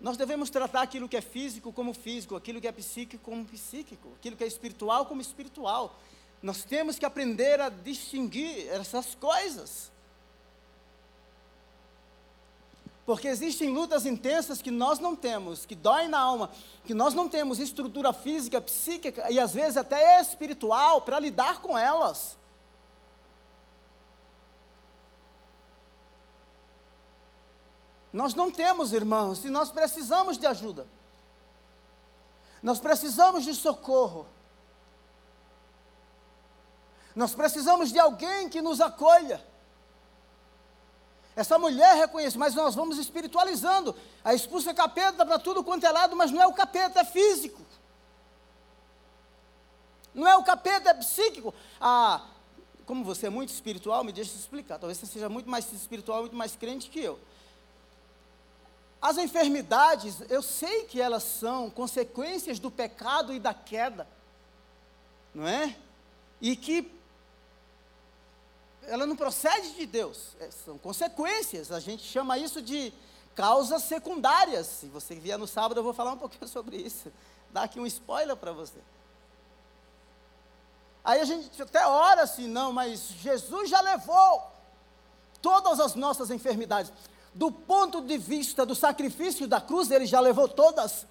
[0.00, 4.08] Nós devemos tratar aquilo que é físico como físico, aquilo que é psíquico como psíquico,
[4.18, 6.00] aquilo que é espiritual como espiritual.
[6.42, 9.92] Nós temos que aprender a distinguir essas coisas.
[13.06, 16.50] Porque existem lutas intensas que nós não temos, que doem na alma,
[16.84, 21.76] que nós não temos estrutura física, psíquica e às vezes até espiritual para lidar com
[21.76, 22.36] elas.
[28.10, 30.86] Nós não temos, irmãos, e nós precisamos de ajuda.
[32.62, 34.26] Nós precisamos de socorro.
[37.14, 39.44] Nós precisamos de alguém que nos acolha.
[41.36, 43.94] Essa mulher reconhece, mas nós vamos espiritualizando.
[44.22, 47.04] A expulsa é capeta para tudo quanto é lado, mas não é o capeta, é
[47.04, 47.60] físico.
[50.14, 51.52] Não é o capeta, é psíquico.
[51.80, 52.24] Ah,
[52.86, 54.78] como você é muito espiritual, me deixa explicar.
[54.78, 57.18] Talvez você seja muito mais espiritual, muito mais crente que eu.
[59.02, 64.06] As enfermidades, eu sei que elas são consequências do pecado e da queda,
[65.34, 65.76] não é?
[66.40, 66.93] E que
[68.88, 72.92] ela não procede de Deus, é, são consequências, a gente chama isso de
[73.34, 74.66] causas secundárias.
[74.66, 77.12] Se você vier no sábado, eu vou falar um pouquinho sobre isso,
[77.50, 78.78] dar aqui um spoiler para você.
[81.04, 84.50] Aí a gente até ora assim, não, mas Jesus já levou
[85.42, 86.90] todas as nossas enfermidades
[87.34, 91.04] do ponto de vista do sacrifício da cruz, ele já levou todas,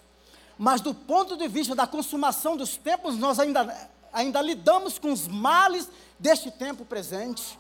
[0.58, 5.28] mas do ponto de vista da consumação dos tempos, nós ainda, ainda lidamos com os
[5.28, 7.60] males deste tempo presente.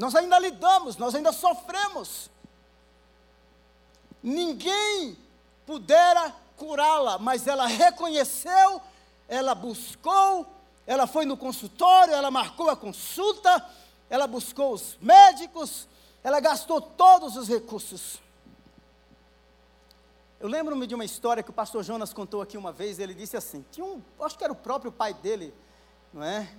[0.00, 2.30] Nós ainda lidamos, nós ainda sofremos.
[4.22, 5.14] Ninguém
[5.66, 8.80] pudera curá-la, mas ela reconheceu,
[9.28, 10.46] ela buscou,
[10.86, 13.62] ela foi no consultório, ela marcou a consulta,
[14.08, 15.86] ela buscou os médicos,
[16.24, 18.22] ela gastou todos os recursos.
[20.40, 23.36] Eu lembro-me de uma história que o pastor Jonas contou aqui uma vez, ele disse
[23.36, 25.52] assim: tinha um, acho que era o próprio pai dele,
[26.10, 26.50] não é?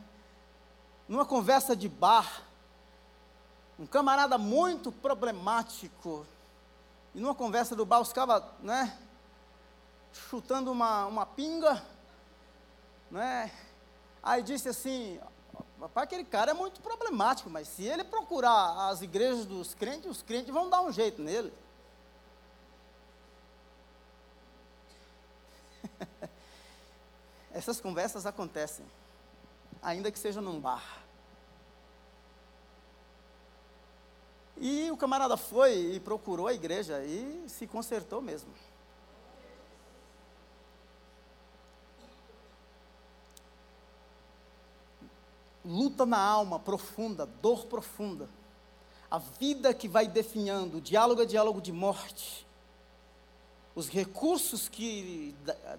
[1.08, 2.51] Numa conversa de bar,
[3.82, 6.26] um camarada muito problemático,
[7.14, 8.98] e numa conversa do bar, os caras, né,
[10.30, 11.84] chutando uma, uma pinga,
[13.10, 13.52] né,
[14.24, 15.20] Aí disse assim:
[15.80, 20.22] Papai, aquele cara é muito problemático, mas se ele procurar as igrejas dos crentes, os
[20.22, 21.52] crentes vão dar um jeito nele.
[27.52, 28.86] Essas conversas acontecem,
[29.82, 31.01] ainda que seja num bar.
[34.62, 38.54] E o camarada foi e procurou a igreja e se consertou mesmo.
[45.64, 48.30] luta na alma profunda, dor profunda.
[49.10, 52.48] A vida que vai definhando, diálogo é diálogo de morte.
[53.76, 55.36] Os recursos que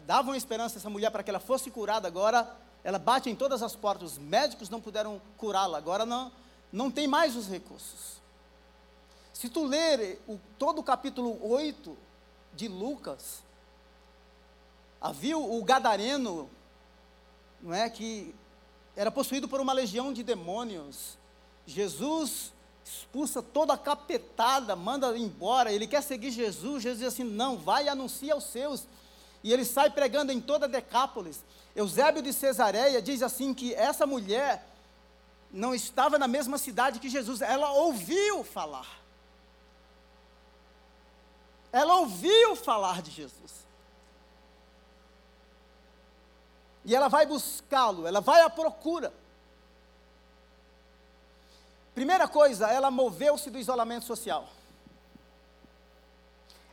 [0.06, 3.62] davam esperança a essa mulher para que ela fosse curada, agora ela bate em todas
[3.62, 4.12] as portas.
[4.12, 6.32] Os médicos não puderam curá-la, agora não,
[6.72, 8.21] não tem mais os recursos.
[9.32, 11.96] Se tu ler o, todo o capítulo 8
[12.54, 13.42] de Lucas,
[15.00, 16.50] havia o Gadareno,
[17.60, 18.34] não é, que
[18.94, 21.16] era possuído por uma legião de demônios.
[21.66, 22.52] Jesus
[22.84, 25.72] expulsa toda a capetada, manda embora.
[25.72, 26.82] Ele quer seguir Jesus.
[26.82, 28.86] Jesus diz assim: não, vai e anuncia aos seus.
[29.42, 31.42] E ele sai pregando em toda Decápolis.
[31.74, 34.68] Eusébio de Cesareia diz assim que essa mulher
[35.50, 39.02] não estava na mesma cidade que Jesus, ela ouviu falar.
[41.72, 43.66] Ela ouviu falar de Jesus.
[46.84, 49.12] E ela vai buscá-lo, ela vai à procura.
[51.94, 54.48] Primeira coisa, ela moveu-se do isolamento social.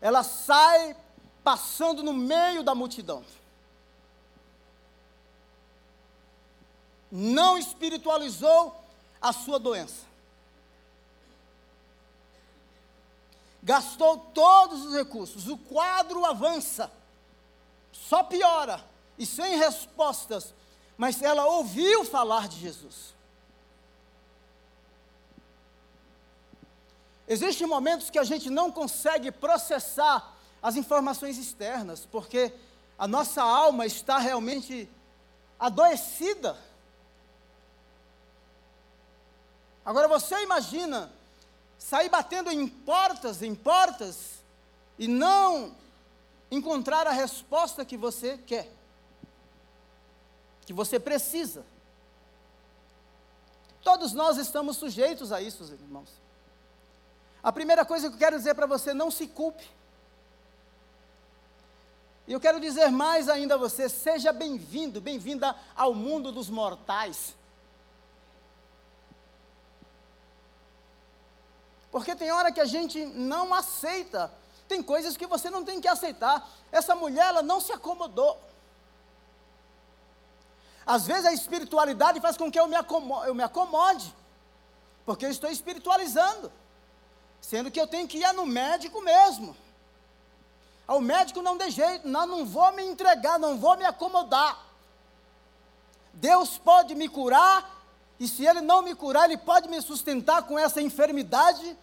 [0.01, 0.95] Ela sai
[1.43, 3.23] passando no meio da multidão.
[7.12, 8.75] Não espiritualizou
[9.21, 10.09] a sua doença.
[13.69, 15.47] Gastou todos os recursos.
[15.47, 16.91] O quadro avança.
[17.91, 18.84] Só piora
[19.15, 20.55] e sem respostas,
[20.97, 23.13] mas ela ouviu falar de Jesus.
[27.27, 32.51] Existem momentos que a gente não consegue processar as informações externas, porque
[32.97, 34.89] a nossa alma está realmente
[35.60, 36.58] adoecida.
[39.85, 41.19] Agora você imagina
[41.80, 44.44] sair batendo em portas, em portas,
[45.00, 45.75] e não
[46.52, 48.69] encontrar a resposta que você quer
[50.69, 51.65] que você precisa.
[53.84, 56.12] Todos nós estamos sujeitos a isso, irmãos.
[57.42, 59.67] A primeira coisa que eu quero dizer para você, não se culpe.
[62.27, 67.34] E eu quero dizer mais ainda a você, seja bem-vindo, bem-vinda ao mundo dos mortais.
[71.92, 74.31] Porque tem hora que a gente não aceita.
[74.67, 76.48] Tem coisas que você não tem que aceitar.
[76.71, 78.40] Essa mulher, ela não se acomodou.
[80.85, 84.15] Às vezes a espiritualidade faz com que eu me acomode, eu me acomode
[85.10, 86.52] porque eu estou espiritualizando,
[87.42, 89.58] sendo que eu tenho que ir no médico mesmo.
[90.85, 94.63] Ao médico não de jeito, não, não vou me entregar, não vou me acomodar.
[96.13, 97.79] Deus pode me curar,
[98.20, 101.78] e se Ele não me curar, Ele pode me sustentar com essa enfermidade,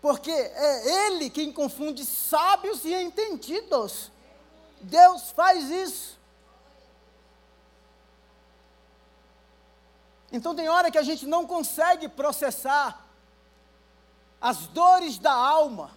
[0.00, 4.10] porque é Ele quem confunde sábios e entendidos.
[4.80, 6.18] Deus faz isso.
[10.32, 13.04] Então tem hora que a gente não consegue processar
[14.40, 15.90] as dores da alma,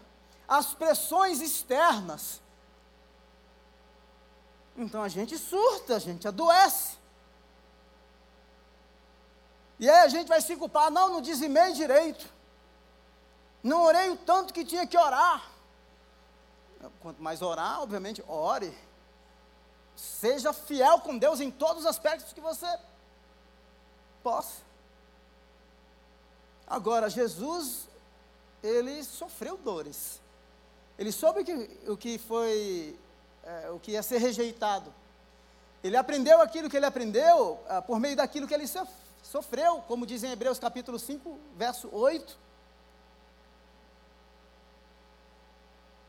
[0.48, 2.42] as pressões externas.
[4.76, 6.98] Então a gente surta, a gente adoece.
[9.84, 12.26] E aí a gente vai se culpar, não, não dizimei direito.
[13.62, 15.46] Não orei o tanto que tinha que orar.
[17.02, 18.74] Quanto mais orar, obviamente, ore.
[19.94, 22.66] Seja fiel com Deus em todos os aspectos que você
[24.24, 24.62] possa.
[26.66, 27.90] Agora, Jesus,
[28.64, 30.22] ele sofreu dores.
[30.98, 31.54] Ele soube que,
[31.90, 32.98] o que foi,
[33.44, 34.94] é, o que ia ser rejeitado.
[35.84, 38.64] Ele aprendeu aquilo que ele aprendeu ah, por meio daquilo que ele
[39.24, 42.38] sofreu, como diz em Hebreus capítulo 5, verso 8.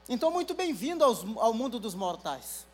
[0.06, 2.66] Então, muito bem-vindo ao mundo dos mortais.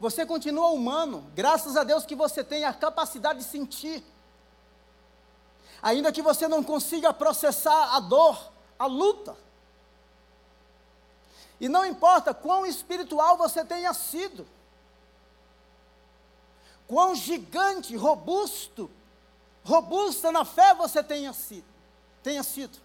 [0.00, 4.02] Você continua humano, graças a Deus que você tem a capacidade de sentir.
[5.82, 9.36] Ainda que você não consiga processar a dor, a luta.
[11.60, 14.46] E não importa quão espiritual você tenha sido,
[16.92, 18.90] quão gigante, robusto,
[19.64, 21.64] robusta na fé você tenha sido,
[22.22, 22.78] tenha sido.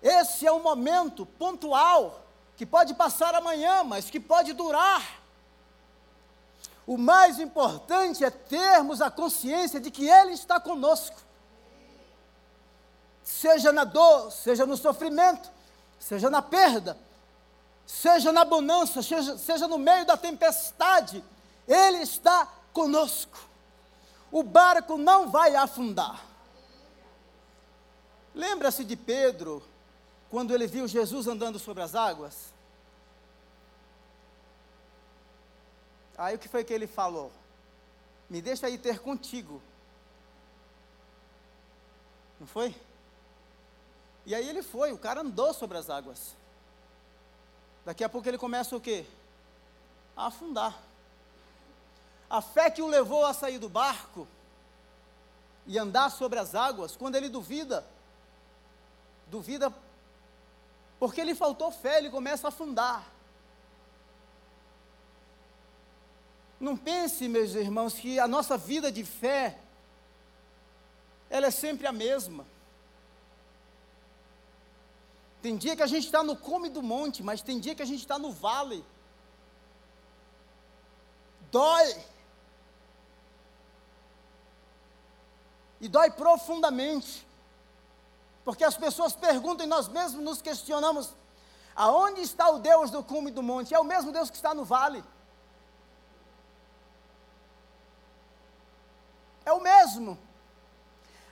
[0.00, 2.24] Esse é um momento pontual
[2.56, 5.20] que pode passar amanhã, mas que pode durar.
[6.86, 11.20] O mais importante é termos a consciência de que Ele está conosco.
[13.24, 15.50] Seja na dor, seja no sofrimento,
[15.98, 16.96] seja na perda,
[17.84, 21.24] seja na bonança, seja, seja no meio da tempestade,
[21.72, 23.38] Ele está conosco.
[24.30, 26.22] O barco não vai afundar.
[28.34, 29.62] Lembra-se de Pedro,
[30.30, 32.52] quando ele viu Jesus andando sobre as águas?
[36.16, 37.32] Aí o que foi que ele falou?
[38.28, 39.62] Me deixa aí ter contigo.
[42.38, 42.74] Não foi?
[44.26, 46.36] E aí ele foi, o cara andou sobre as águas.
[47.84, 49.06] Daqui a pouco ele começa o quê?
[50.14, 50.91] A afundar.
[52.32, 54.26] A fé que o levou a sair do barco
[55.66, 57.86] e andar sobre as águas, quando ele duvida,
[59.26, 59.70] duvida
[60.98, 63.06] porque lhe faltou fé, ele começa a afundar.
[66.58, 69.58] Não pense, meus irmãos, que a nossa vida de fé,
[71.28, 72.46] ela é sempre a mesma.
[75.42, 77.90] Tem dia que a gente está no cume do monte, mas tem dia que a
[77.92, 78.82] gente está no vale.
[81.50, 82.11] Dói.
[85.82, 87.26] E dói profundamente.
[88.44, 91.12] Porque as pessoas perguntam e nós mesmos nos questionamos:
[91.74, 93.74] aonde está o Deus do cume do monte?
[93.74, 95.02] É o mesmo Deus que está no vale.
[99.44, 100.16] É o mesmo.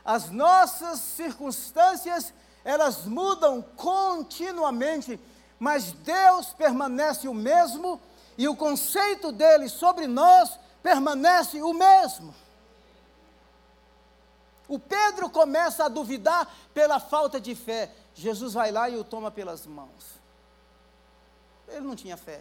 [0.05, 2.35] As nossas circunstâncias,
[2.65, 5.21] elas mudam continuamente,
[5.61, 8.01] mas Deus permanece o mesmo
[8.37, 12.35] e o conceito dele sobre nós permanece o mesmo.
[14.71, 17.93] O Pedro começa a duvidar pela falta de fé.
[18.15, 20.21] Jesus vai lá e o toma pelas mãos.
[21.67, 22.41] Ele não tinha fé.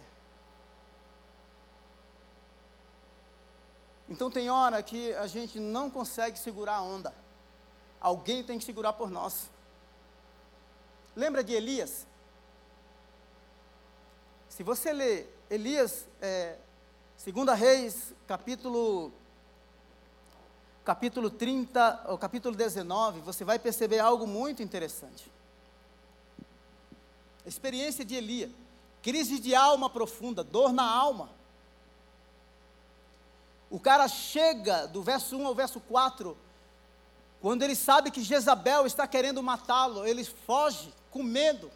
[4.08, 7.12] Então tem hora que a gente não consegue segurar a onda.
[8.00, 9.50] Alguém tem que segurar por nós.
[11.16, 12.06] Lembra de Elias?
[14.48, 16.58] Se você ler Elias, é,
[17.24, 19.12] 2 Reis, capítulo
[20.84, 25.30] capítulo 30, o capítulo 19, você vai perceber algo muito interessante.
[27.44, 28.50] Experiência de Elia,
[29.02, 31.30] crise de alma profunda, dor na alma.
[33.70, 36.36] O cara chega do verso 1 ao verso 4,
[37.40, 41.70] quando ele sabe que Jezabel está querendo matá-lo, ele foge com medo.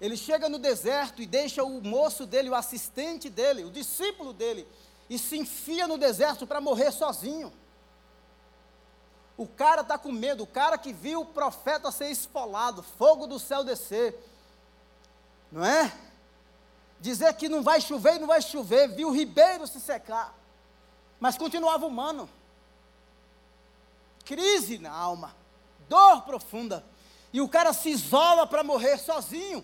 [0.00, 4.66] Ele chega no deserto e deixa o moço dele, o assistente dele, o discípulo dele,
[5.12, 7.52] e se enfia no deserto para morrer sozinho.
[9.36, 13.38] O cara está com medo, o cara que viu o profeta ser esfolado, fogo do
[13.38, 14.18] céu descer.
[15.50, 15.92] Não é?
[16.98, 20.34] Dizer que não vai chover e não vai chover, viu o ribeiro se secar.
[21.20, 22.26] Mas continuava humano.
[24.24, 25.36] Crise na alma,
[25.90, 26.82] dor profunda.
[27.34, 29.62] E o cara se isola para morrer sozinho.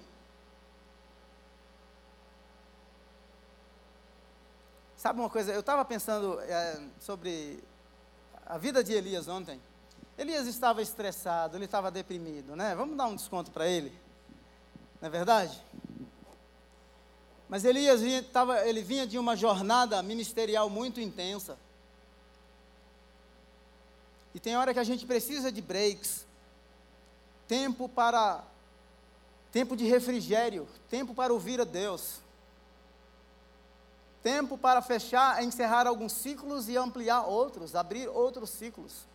[4.99, 5.53] Sabe uma coisa?
[5.53, 7.63] Eu estava pensando é, sobre
[8.45, 9.63] a vida de Elias ontem.
[10.19, 12.75] Elias estava estressado, ele estava deprimido, né?
[12.75, 13.97] Vamos dar um desconto para ele.
[15.01, 15.63] Não é verdade?
[17.49, 21.57] Mas Elias vinha, tava, ele vinha de uma jornada ministerial muito intensa.
[24.35, 26.27] E tem hora que a gente precisa de breaks.
[27.47, 28.43] Tempo para
[29.53, 32.21] tempo de refrigério, tempo para ouvir a Deus
[34.29, 39.07] tempo para fechar, encerrar alguns ciclos e ampliar outros, abrir outros ciclos.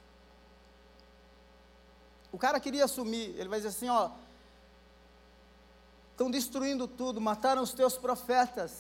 [2.32, 4.09] O cara queria assumir, ele vai dizer assim: ó,
[6.09, 8.72] estão destruindo tudo, mataram os teus profetas,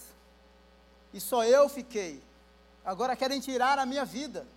[1.13, 2.19] e só eu fiquei.
[2.83, 4.47] Agora querem tirar a minha vida.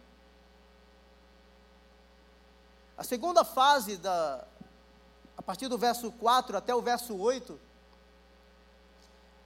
[2.96, 4.42] A segunda fase, da,
[5.36, 7.60] a partir do verso 4 até o verso 8,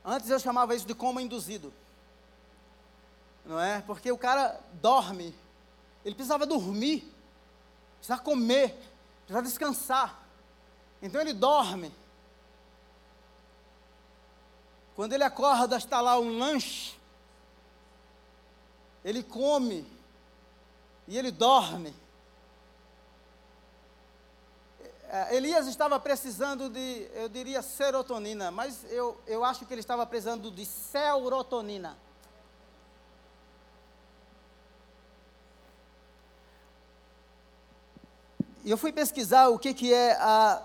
[0.04, 1.72] antes eu chamava isso de coma induzido
[3.50, 3.82] não é?
[3.82, 5.34] Porque o cara dorme,
[6.04, 7.12] ele precisava dormir,
[7.96, 8.78] precisava comer,
[9.24, 10.22] precisava descansar.
[11.02, 11.92] Então ele dorme.
[14.94, 16.96] Quando ele acorda, está lá um lanche,
[19.04, 19.84] ele come
[21.08, 21.92] e ele dorme.
[25.08, 30.06] É, Elias estava precisando de, eu diria, serotonina, mas eu, eu acho que ele estava
[30.06, 31.98] precisando de serotonina.
[38.70, 40.62] E eu fui pesquisar o que, que é a,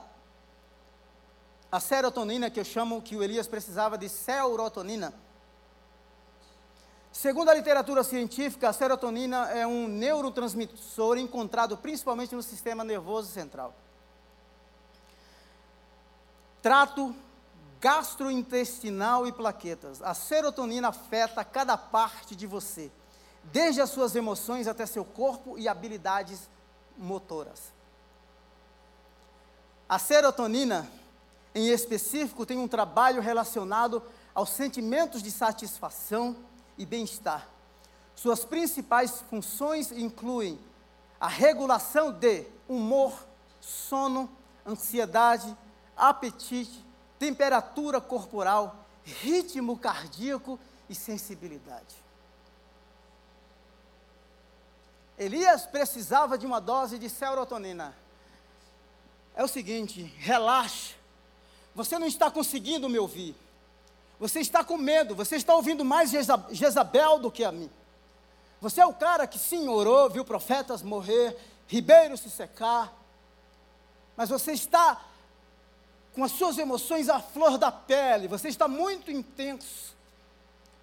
[1.72, 5.12] a serotonina, que eu chamo que o Elias precisava de serotonina.
[7.12, 13.74] Segundo a literatura científica, a serotonina é um neurotransmissor encontrado principalmente no sistema nervoso central.
[16.62, 17.16] Trato
[17.82, 20.03] gastrointestinal e plaquetas.
[20.03, 22.91] A serotonina afeta cada parte de você,
[23.45, 26.47] desde as suas emoções até seu corpo e habilidades
[26.95, 27.74] motoras.
[29.88, 30.89] A serotonina,
[31.53, 34.01] em específico, tem um trabalho relacionado
[34.33, 36.36] aos sentimentos de satisfação
[36.77, 37.47] e bem-estar.
[38.15, 40.59] Suas principais funções incluem
[41.19, 43.13] a regulação de humor,
[43.61, 44.29] sono,
[44.65, 45.55] ansiedade,
[45.95, 46.83] apetite,
[47.19, 50.59] temperatura corporal, ritmo cardíaco
[50.89, 52.03] e sensibilidade.
[55.17, 57.95] Elias precisava de uma dose de serotonina
[59.36, 60.95] é o seguinte: relaxe.
[61.73, 63.36] Você não está conseguindo me ouvir.
[64.19, 65.13] Você está com medo.
[65.15, 66.11] Você está ouvindo mais
[66.51, 67.69] Jezabel do que a mim.
[68.61, 72.93] Você é o cara que sim orou, viu profetas morrer, ribeiros se secar.
[74.15, 75.01] Mas você está
[76.13, 78.29] com as suas emoções à flor da pele.
[78.29, 79.93] Você está muito intenso.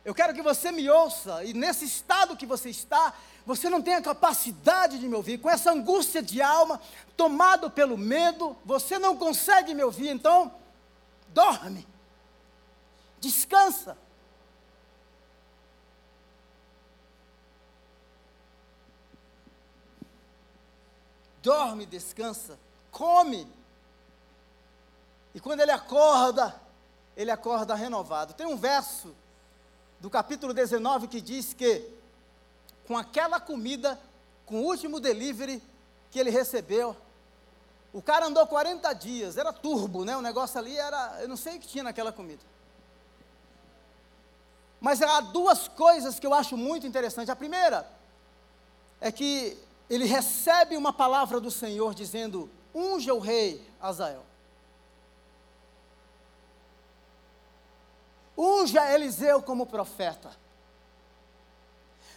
[0.05, 3.15] Eu quero que você me ouça, e nesse estado que você está,
[3.45, 6.81] você não tem a capacidade de me ouvir, com essa angústia de alma,
[7.17, 10.55] tomado pelo medo, você não consegue me ouvir, então,
[11.29, 11.87] dorme,
[13.21, 13.97] descansa.
[21.43, 22.57] Dorme, descansa,
[22.93, 23.49] come.
[25.35, 26.55] E quando ele acorda,
[27.17, 28.35] ele acorda renovado.
[28.35, 29.13] Tem um verso
[29.99, 32.02] do capítulo 19 que diz que
[32.87, 33.99] com aquela comida,
[34.47, 35.63] com o último delivery
[36.11, 36.97] que ele recebeu,
[37.93, 40.17] o cara andou 40 dias, era turbo, né?
[40.17, 42.43] O negócio ali era, eu não sei o que tinha naquela comida.
[44.81, 47.31] Mas há duas coisas que eu acho muito interessantes.
[47.31, 47.89] A primeira
[49.01, 49.57] é que
[49.89, 54.25] ele recebe uma palavra do Senhor dizendo: unja o rei Azael.
[58.37, 60.31] unja Eliseu como profeta.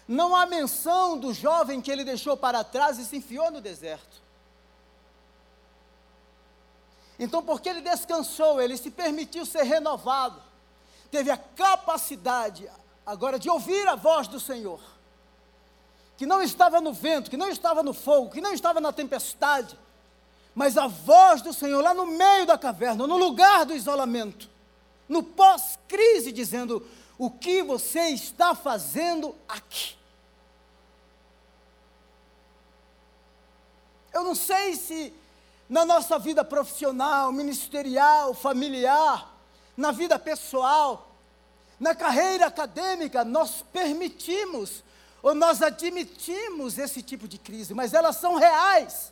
[0.07, 4.21] Não há menção do jovem que ele deixou para trás e se enfiou no deserto.
[7.17, 10.41] Então, porque ele descansou, ele se permitiu ser renovado,
[11.09, 12.69] teve a capacidade
[13.05, 14.81] agora de ouvir a voz do Senhor,
[16.17, 19.79] que não estava no vento, que não estava no fogo, que não estava na tempestade,
[20.53, 24.49] mas a voz do Senhor lá no meio da caverna, no lugar do isolamento
[25.07, 26.85] no pós-crise, dizendo:
[27.17, 29.95] O que você está fazendo aqui?
[34.13, 35.13] Eu não sei se
[35.67, 39.33] na nossa vida profissional, ministerial, familiar,
[39.75, 41.15] na vida pessoal,
[41.79, 44.83] na carreira acadêmica, nós permitimos
[45.21, 49.11] ou nós admitimos esse tipo de crise, mas elas são reais.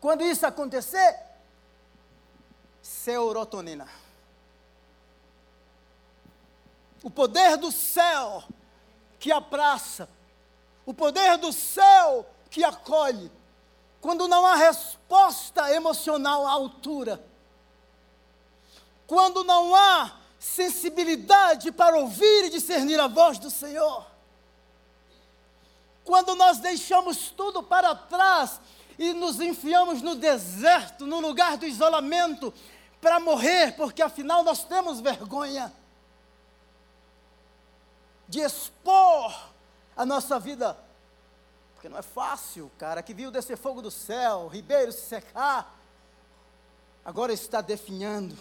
[0.00, 1.18] Quando isso acontecer,
[2.82, 3.88] serotonina.
[7.02, 8.42] O poder do céu
[9.18, 10.08] que abraça,
[10.84, 13.30] o poder do céu que acolhe,
[14.00, 17.24] quando não há resposta emocional à altura,
[19.06, 24.06] quando não há sensibilidade para ouvir e discernir a voz do Senhor,
[26.04, 28.60] quando nós deixamos tudo para trás
[28.98, 32.52] e nos enfiamos no deserto, no lugar do isolamento,
[33.00, 35.72] para morrer, porque afinal nós temos vergonha
[38.28, 39.34] de expor
[39.96, 40.78] a nossa vida.
[41.74, 45.76] Porque não é fácil, cara, que viu descer fogo do céu, ribeiro se secar,
[47.04, 48.36] agora está definhando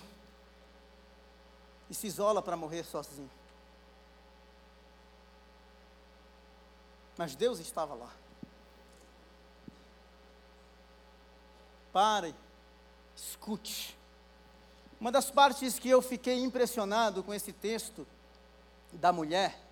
[1.90, 3.30] e se isola para morrer sozinho.
[7.16, 8.12] Mas Deus estava lá.
[11.94, 12.36] Pare,
[13.16, 13.98] escute.
[15.00, 18.06] Uma das partes que eu fiquei impressionado com esse texto
[18.92, 19.66] da mulher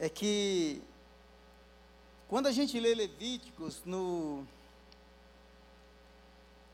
[0.00, 0.80] é que
[2.28, 4.46] quando a gente lê Levíticos no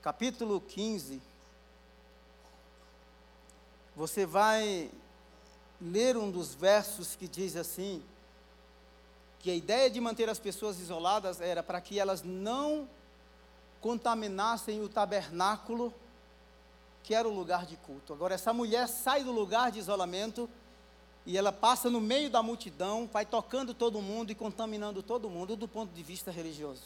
[0.02, 1.22] capítulo 15,
[3.96, 4.90] você vai
[5.80, 8.02] ler um dos versos que diz assim:
[9.38, 12.86] que a ideia de manter as pessoas isoladas era para que elas não
[13.80, 15.94] contaminassem o tabernáculo,
[17.02, 18.12] que era o lugar de culto.
[18.12, 20.48] Agora, essa mulher sai do lugar de isolamento
[21.26, 25.56] e ela passa no meio da multidão, vai tocando todo mundo e contaminando todo mundo
[25.56, 26.82] do ponto de vista religioso.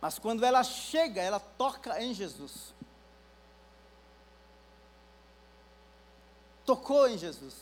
[0.00, 2.72] Mas quando ela chega, ela toca em Jesus.
[6.64, 7.54] Tocou em Jesus.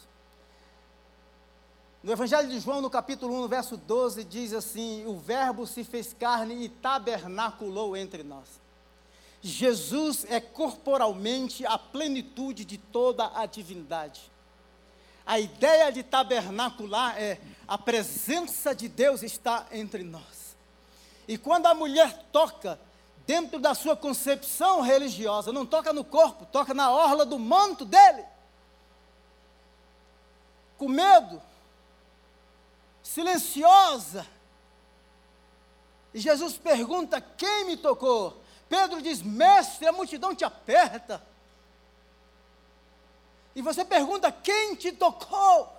[2.02, 5.82] No Evangelho de João, no capítulo 1, no verso 12, diz assim: O Verbo se
[5.84, 8.63] fez carne e tabernaculou entre nós.
[9.46, 14.32] Jesus é corporalmente a plenitude de toda a divindade.
[15.26, 17.38] A ideia de tabernacular é
[17.68, 20.56] a presença de Deus está entre nós.
[21.28, 22.80] E quando a mulher toca,
[23.26, 28.24] dentro da sua concepção religiosa, não toca no corpo, toca na orla do manto dele.
[30.78, 31.42] Com medo,
[33.02, 34.26] silenciosa.
[36.14, 38.42] E Jesus pergunta: Quem me tocou?
[38.68, 41.22] Pedro diz: Mestre, a multidão te aperta.
[43.54, 45.72] E você pergunta: Quem te tocou?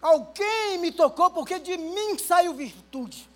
[0.00, 3.28] Alguém me tocou, porque de mim saiu virtude.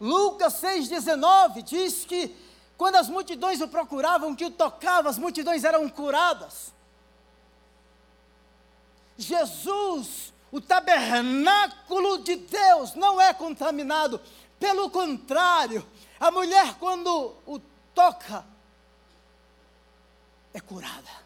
[0.00, 2.34] Lucas 6,19 diz que
[2.76, 6.72] quando as multidões o procuravam, que o tocavam, as multidões eram curadas.
[9.16, 14.20] Jesus, o tabernáculo de Deus, não é contaminado,
[14.58, 15.86] pelo contrário,
[16.18, 17.60] a mulher, quando o
[17.94, 18.44] toca,
[20.52, 21.24] é curada.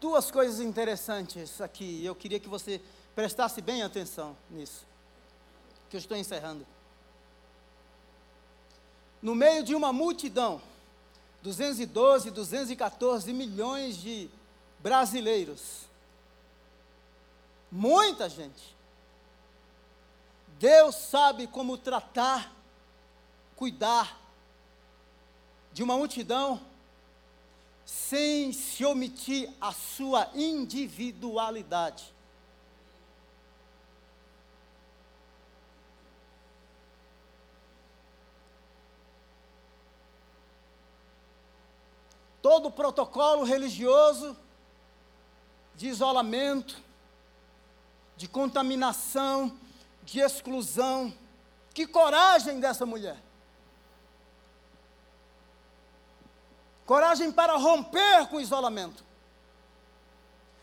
[0.00, 2.80] Duas coisas interessantes aqui, eu queria que você
[3.14, 4.86] prestasse bem atenção nisso,
[5.88, 6.66] que eu estou encerrando.
[9.22, 10.60] No meio de uma multidão,
[11.42, 14.30] 212, 214 milhões de
[14.78, 15.86] brasileiros,
[17.72, 18.75] muita gente,
[20.58, 22.50] Deus sabe como tratar,
[23.54, 24.18] cuidar
[25.72, 26.60] de uma multidão
[27.84, 32.12] sem se omitir a sua individualidade.
[42.40, 44.34] Todo o protocolo religioso
[45.74, 46.80] de isolamento,
[48.16, 49.54] de contaminação,
[50.06, 51.12] de exclusão.
[51.74, 53.18] Que coragem dessa mulher!
[56.86, 59.04] Coragem para romper com o isolamento.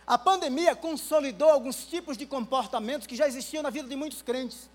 [0.07, 4.69] A pandemia consolidou alguns tipos de comportamentos que já existiam na vida de muitos crentes.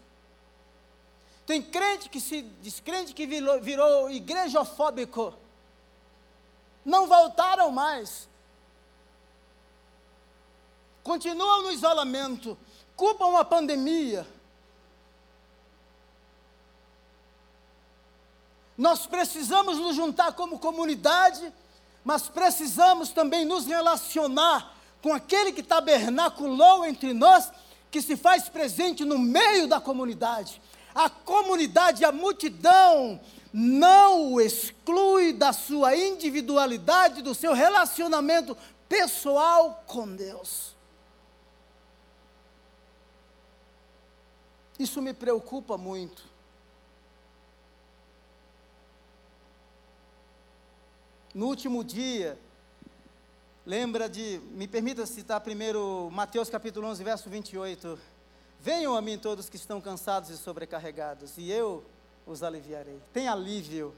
[1.46, 5.34] Tem crente que se descrente que virou, virou igrejofóbico.
[6.84, 8.28] Não voltaram mais.
[11.02, 12.56] Continuam no isolamento,
[12.94, 14.26] culpam a pandemia
[18.78, 21.52] Nós precisamos nos juntar como comunidade,
[22.04, 24.72] mas precisamos também nos relacionar
[25.02, 27.50] com aquele que tabernaculou entre nós,
[27.90, 30.62] que se faz presente no meio da comunidade.
[30.94, 33.20] A comunidade, a multidão,
[33.52, 38.56] não o exclui da sua individualidade, do seu relacionamento
[38.88, 40.76] pessoal com Deus.
[44.78, 46.37] Isso me preocupa muito.
[51.38, 52.36] No último dia,
[53.64, 57.96] lembra de, me permita citar primeiro Mateus capítulo 11, verso 28.
[58.60, 61.84] Venham a mim todos que estão cansados e sobrecarregados, e eu
[62.26, 63.00] os aliviarei.
[63.12, 63.94] Tem alívio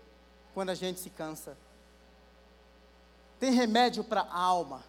[0.53, 1.57] quando a gente se cansa.
[3.39, 4.85] Tem remédio para a alma.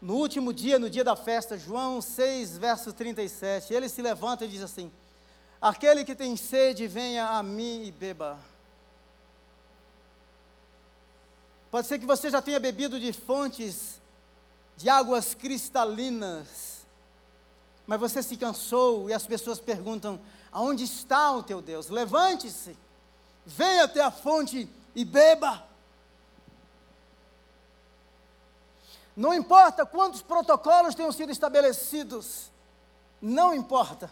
[0.00, 4.48] No último dia, no dia da festa, João 6, verso 37, ele se levanta e
[4.48, 4.92] diz assim:
[5.60, 8.53] Aquele que tem sede, venha a mim e beba.
[11.74, 14.00] Pode ser que você já tenha bebido de fontes
[14.76, 16.86] de águas cristalinas,
[17.84, 20.20] mas você se cansou e as pessoas perguntam:
[20.52, 21.88] aonde está o teu Deus?
[21.88, 22.78] Levante-se,
[23.44, 25.66] venha até a fonte e beba.
[29.16, 32.52] Não importa quantos protocolos tenham sido estabelecidos,
[33.20, 34.08] não importa.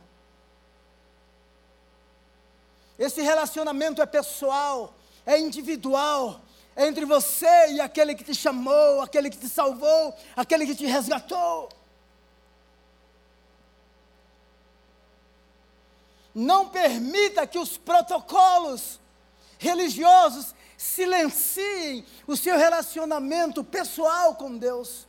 [2.99, 4.93] Esse relacionamento é pessoal,
[5.25, 6.41] é individual,
[6.75, 10.87] é entre você e aquele que te chamou, aquele que te salvou, aquele que te
[10.87, 11.69] resgatou.
[16.35, 18.99] Não permita que os protocolos
[19.59, 25.07] religiosos silenciem o seu relacionamento pessoal com Deus.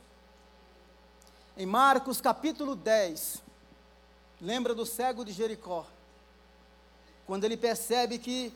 [1.56, 3.42] Em Marcos capítulo 10,
[4.40, 5.86] lembra do cego de Jericó?
[7.26, 8.52] Quando ele percebe que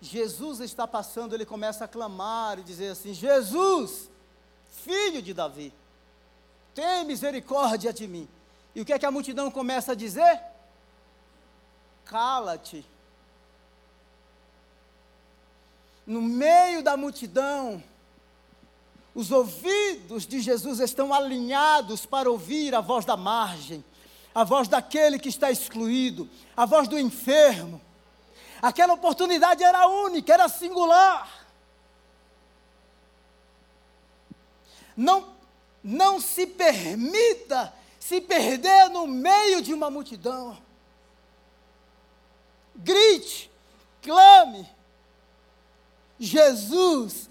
[0.00, 4.10] Jesus está passando, ele começa a clamar e dizer assim: Jesus,
[4.70, 5.72] filho de Davi,
[6.74, 8.28] tem misericórdia de mim.
[8.74, 10.40] E o que é que a multidão começa a dizer?
[12.04, 12.84] Cala-te.
[16.06, 17.82] No meio da multidão,
[19.14, 23.84] os ouvidos de Jesus estão alinhados para ouvir a voz da margem,
[24.34, 27.80] a voz daquele que está excluído, a voz do enfermo
[28.60, 31.46] Aquela oportunidade era única, era singular.
[34.96, 35.34] Não,
[35.82, 40.58] não se permita se perder no meio de uma multidão.
[42.74, 43.50] Grite,
[44.02, 44.68] clame,
[46.18, 47.30] Jesus,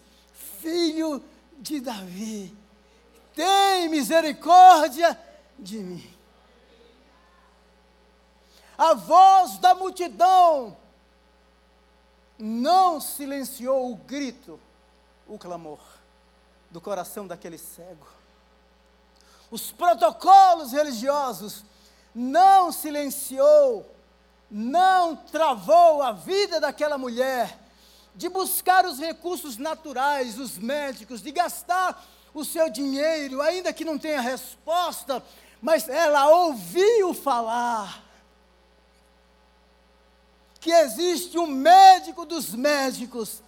[0.60, 1.24] filho
[1.60, 2.56] de Davi,
[3.36, 5.20] tem misericórdia
[5.58, 6.14] de mim.
[8.78, 10.76] A voz da multidão
[12.40, 14.58] não silenciou o grito,
[15.28, 15.80] o clamor
[16.72, 18.08] do coração daquele cego.
[19.52, 21.66] Os protocolos religiosos
[22.16, 23.86] não silenciou,
[24.50, 27.60] não travou a vida daquela mulher
[28.16, 33.98] de buscar os recursos naturais, os médicos, de gastar o seu dinheiro, ainda que não
[33.98, 35.24] tenha resposta,
[35.62, 38.09] mas ela ouviu falar
[40.60, 43.42] que existe um médico dos médicos,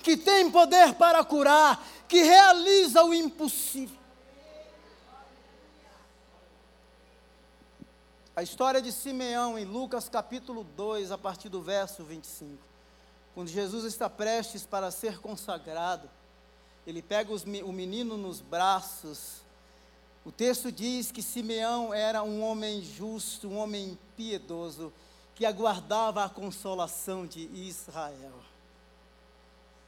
[0.00, 3.96] que tem poder para curar, que realiza o impossível.
[8.36, 12.56] A história de Simeão em Lucas capítulo 2, a partir do verso 25.
[13.34, 16.08] Quando Jesus está prestes para ser consagrado,
[16.86, 19.42] ele pega os, o menino nos braços.
[20.24, 24.92] O texto diz que Simeão era um homem justo, um homem piedoso
[25.38, 28.34] que aguardava a consolação de Israel.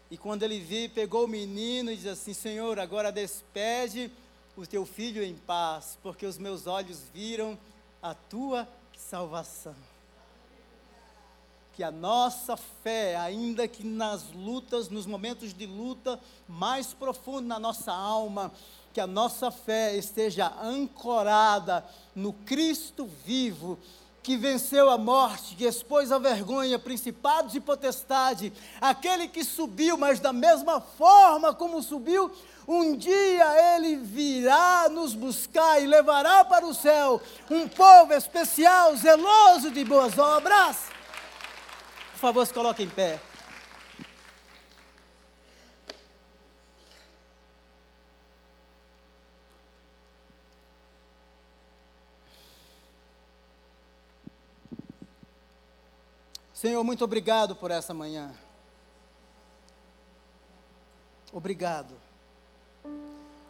[0.09, 4.13] E quando ele viu, pegou o menino e disse assim: Senhor, agora despede
[4.57, 7.59] o teu filho em paz, porque os meus olhos viram
[8.01, 9.75] a tua salvação.
[11.73, 17.59] Que a nossa fé, ainda que nas lutas, nos momentos de luta mais profundo na
[17.59, 18.53] nossa alma,
[18.95, 21.85] que a nossa fé esteja ancorada
[22.15, 23.77] no Cristo vivo,
[24.23, 30.21] que venceu a morte, que expôs a vergonha, principados e potestade, aquele que subiu, mas
[30.21, 32.31] da mesma forma como subiu,
[32.69, 39.71] um dia ele virá nos buscar e levará para o céu um povo especial, zeloso
[39.71, 40.77] de boas obras.
[42.13, 43.30] Por favor, se coloque em pé.
[56.61, 58.35] Senhor, muito obrigado por essa manhã.
[61.33, 61.95] Obrigado.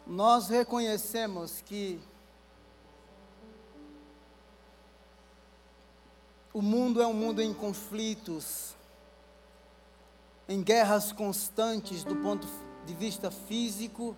[0.07, 1.99] Nós reconhecemos que
[6.53, 8.77] o mundo é um mundo em conflitos,
[10.47, 12.47] em guerras constantes do ponto
[12.85, 14.15] de vista físico,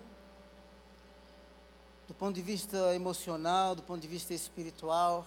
[2.06, 5.26] do ponto de vista emocional, do ponto de vista espiritual.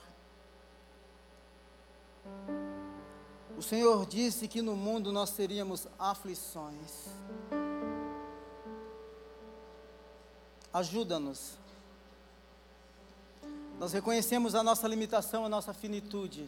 [3.58, 7.08] O Senhor disse que no mundo nós teríamos aflições.
[10.72, 11.58] Ajuda-nos.
[13.80, 16.48] Nós reconhecemos a nossa limitação, a nossa finitude.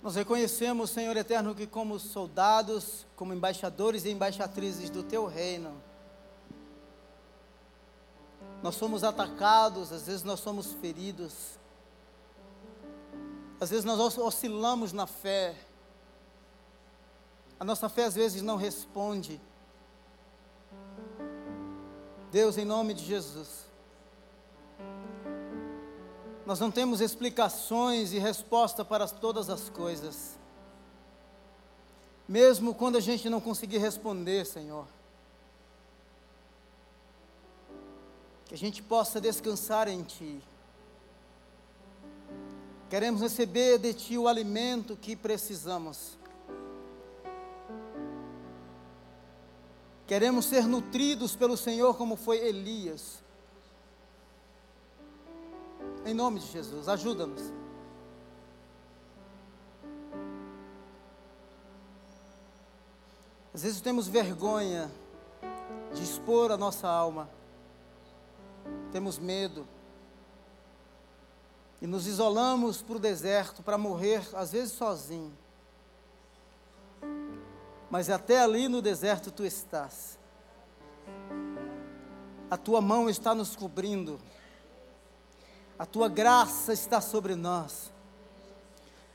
[0.00, 5.82] Nós reconhecemos, Senhor eterno, que como soldados, como embaixadores e embaixatrizes do teu reino,
[8.62, 11.58] nós somos atacados, às vezes nós somos feridos,
[13.62, 15.54] às vezes nós oscilamos na fé,
[17.60, 19.40] a nossa fé às vezes não responde.
[22.32, 23.66] Deus, em nome de Jesus,
[26.44, 30.36] nós não temos explicações e resposta para todas as coisas.
[32.26, 34.88] Mesmo quando a gente não conseguir responder, Senhor.
[38.46, 40.42] Que a gente possa descansar em Ti.
[42.92, 46.18] Queremos receber de Ti o alimento que precisamos.
[50.06, 53.22] Queremos ser nutridos pelo Senhor como foi Elias.
[56.04, 57.40] Em nome de Jesus, ajuda-nos.
[63.54, 64.90] Às vezes temos vergonha
[65.94, 67.30] de expor a nossa alma,
[68.92, 69.66] temos medo,
[71.82, 75.36] e nos isolamos para o deserto para morrer, às vezes sozinho.
[77.90, 80.18] Mas até ali no deserto tu estás,
[82.50, 84.18] a tua mão está nos cobrindo
[85.82, 87.92] a tua graça está sobre nós.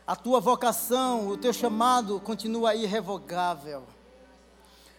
[0.05, 3.86] A tua vocação, o teu chamado continua irrevogável.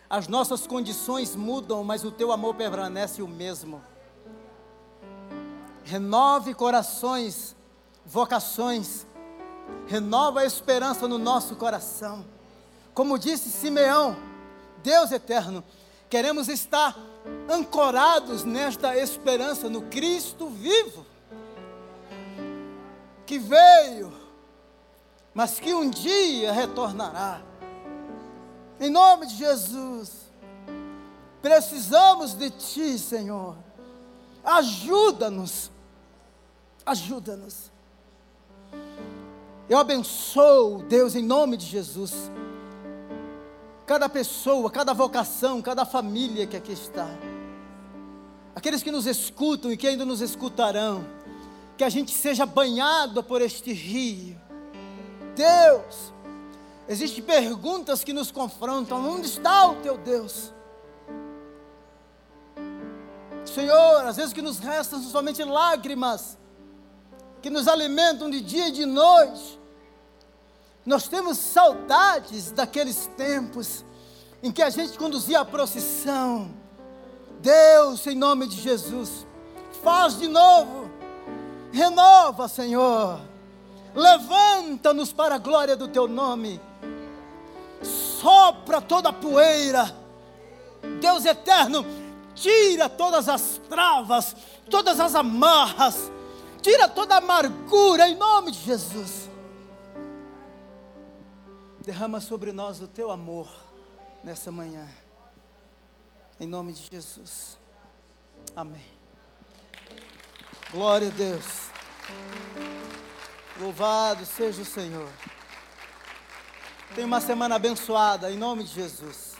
[0.08, 3.82] As nossas condições mudam, mas o teu amor permanece o mesmo.
[5.84, 7.54] Renove corações,
[8.08, 9.06] vocações,
[9.86, 12.24] renova a esperança no nosso coração.
[12.94, 14.16] Como disse Simeão,
[14.82, 15.62] Deus eterno,
[16.08, 16.96] queremos estar
[17.48, 21.06] ancorados nesta esperança no Cristo vivo
[23.26, 24.10] que veio,
[25.34, 27.42] mas que um dia retornará.
[28.80, 30.12] Em nome de Jesus,
[31.42, 33.54] precisamos de Ti, Senhor.
[34.42, 35.70] Ajuda-nos,
[36.86, 37.67] ajuda-nos.
[39.68, 42.30] Eu abençoo, Deus, em nome de Jesus,
[43.86, 47.08] cada pessoa, cada vocação, cada família que aqui está,
[48.54, 51.04] aqueles que nos escutam e que ainda nos escutarão.
[51.76, 54.36] Que a gente seja banhado por este rio.
[55.36, 56.12] Deus,
[56.88, 60.52] existem perguntas que nos confrontam: onde está o teu Deus?
[63.46, 66.36] Senhor, às vezes que nos restam somente lágrimas,
[67.48, 69.58] que nos alimentam de dia e de noite.
[70.84, 73.86] Nós temos saudades daqueles tempos
[74.42, 76.50] em que a gente conduzia a procissão.
[77.40, 79.26] Deus, em nome de Jesus,
[79.82, 80.90] faz de novo
[81.72, 83.18] renova, Senhor.
[83.94, 86.60] Levanta-nos para a glória do teu nome.
[87.82, 89.90] Sopra toda a poeira.
[91.00, 91.86] Deus eterno,
[92.34, 94.36] tira todas as travas,
[94.68, 96.10] todas as amarras,
[96.62, 99.28] tira toda a amargura em nome de Jesus.
[101.80, 103.48] Derrama sobre nós o teu amor
[104.22, 104.86] nessa manhã.
[106.38, 107.58] Em nome de Jesus.
[108.54, 108.84] Amém.
[110.70, 111.70] Glória a Deus.
[113.58, 115.08] Louvado seja o Senhor.
[116.94, 119.36] Tenha uma semana abençoada em nome de Jesus.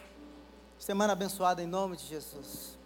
[0.78, 2.77] Semana abençoada em nome de Jesus.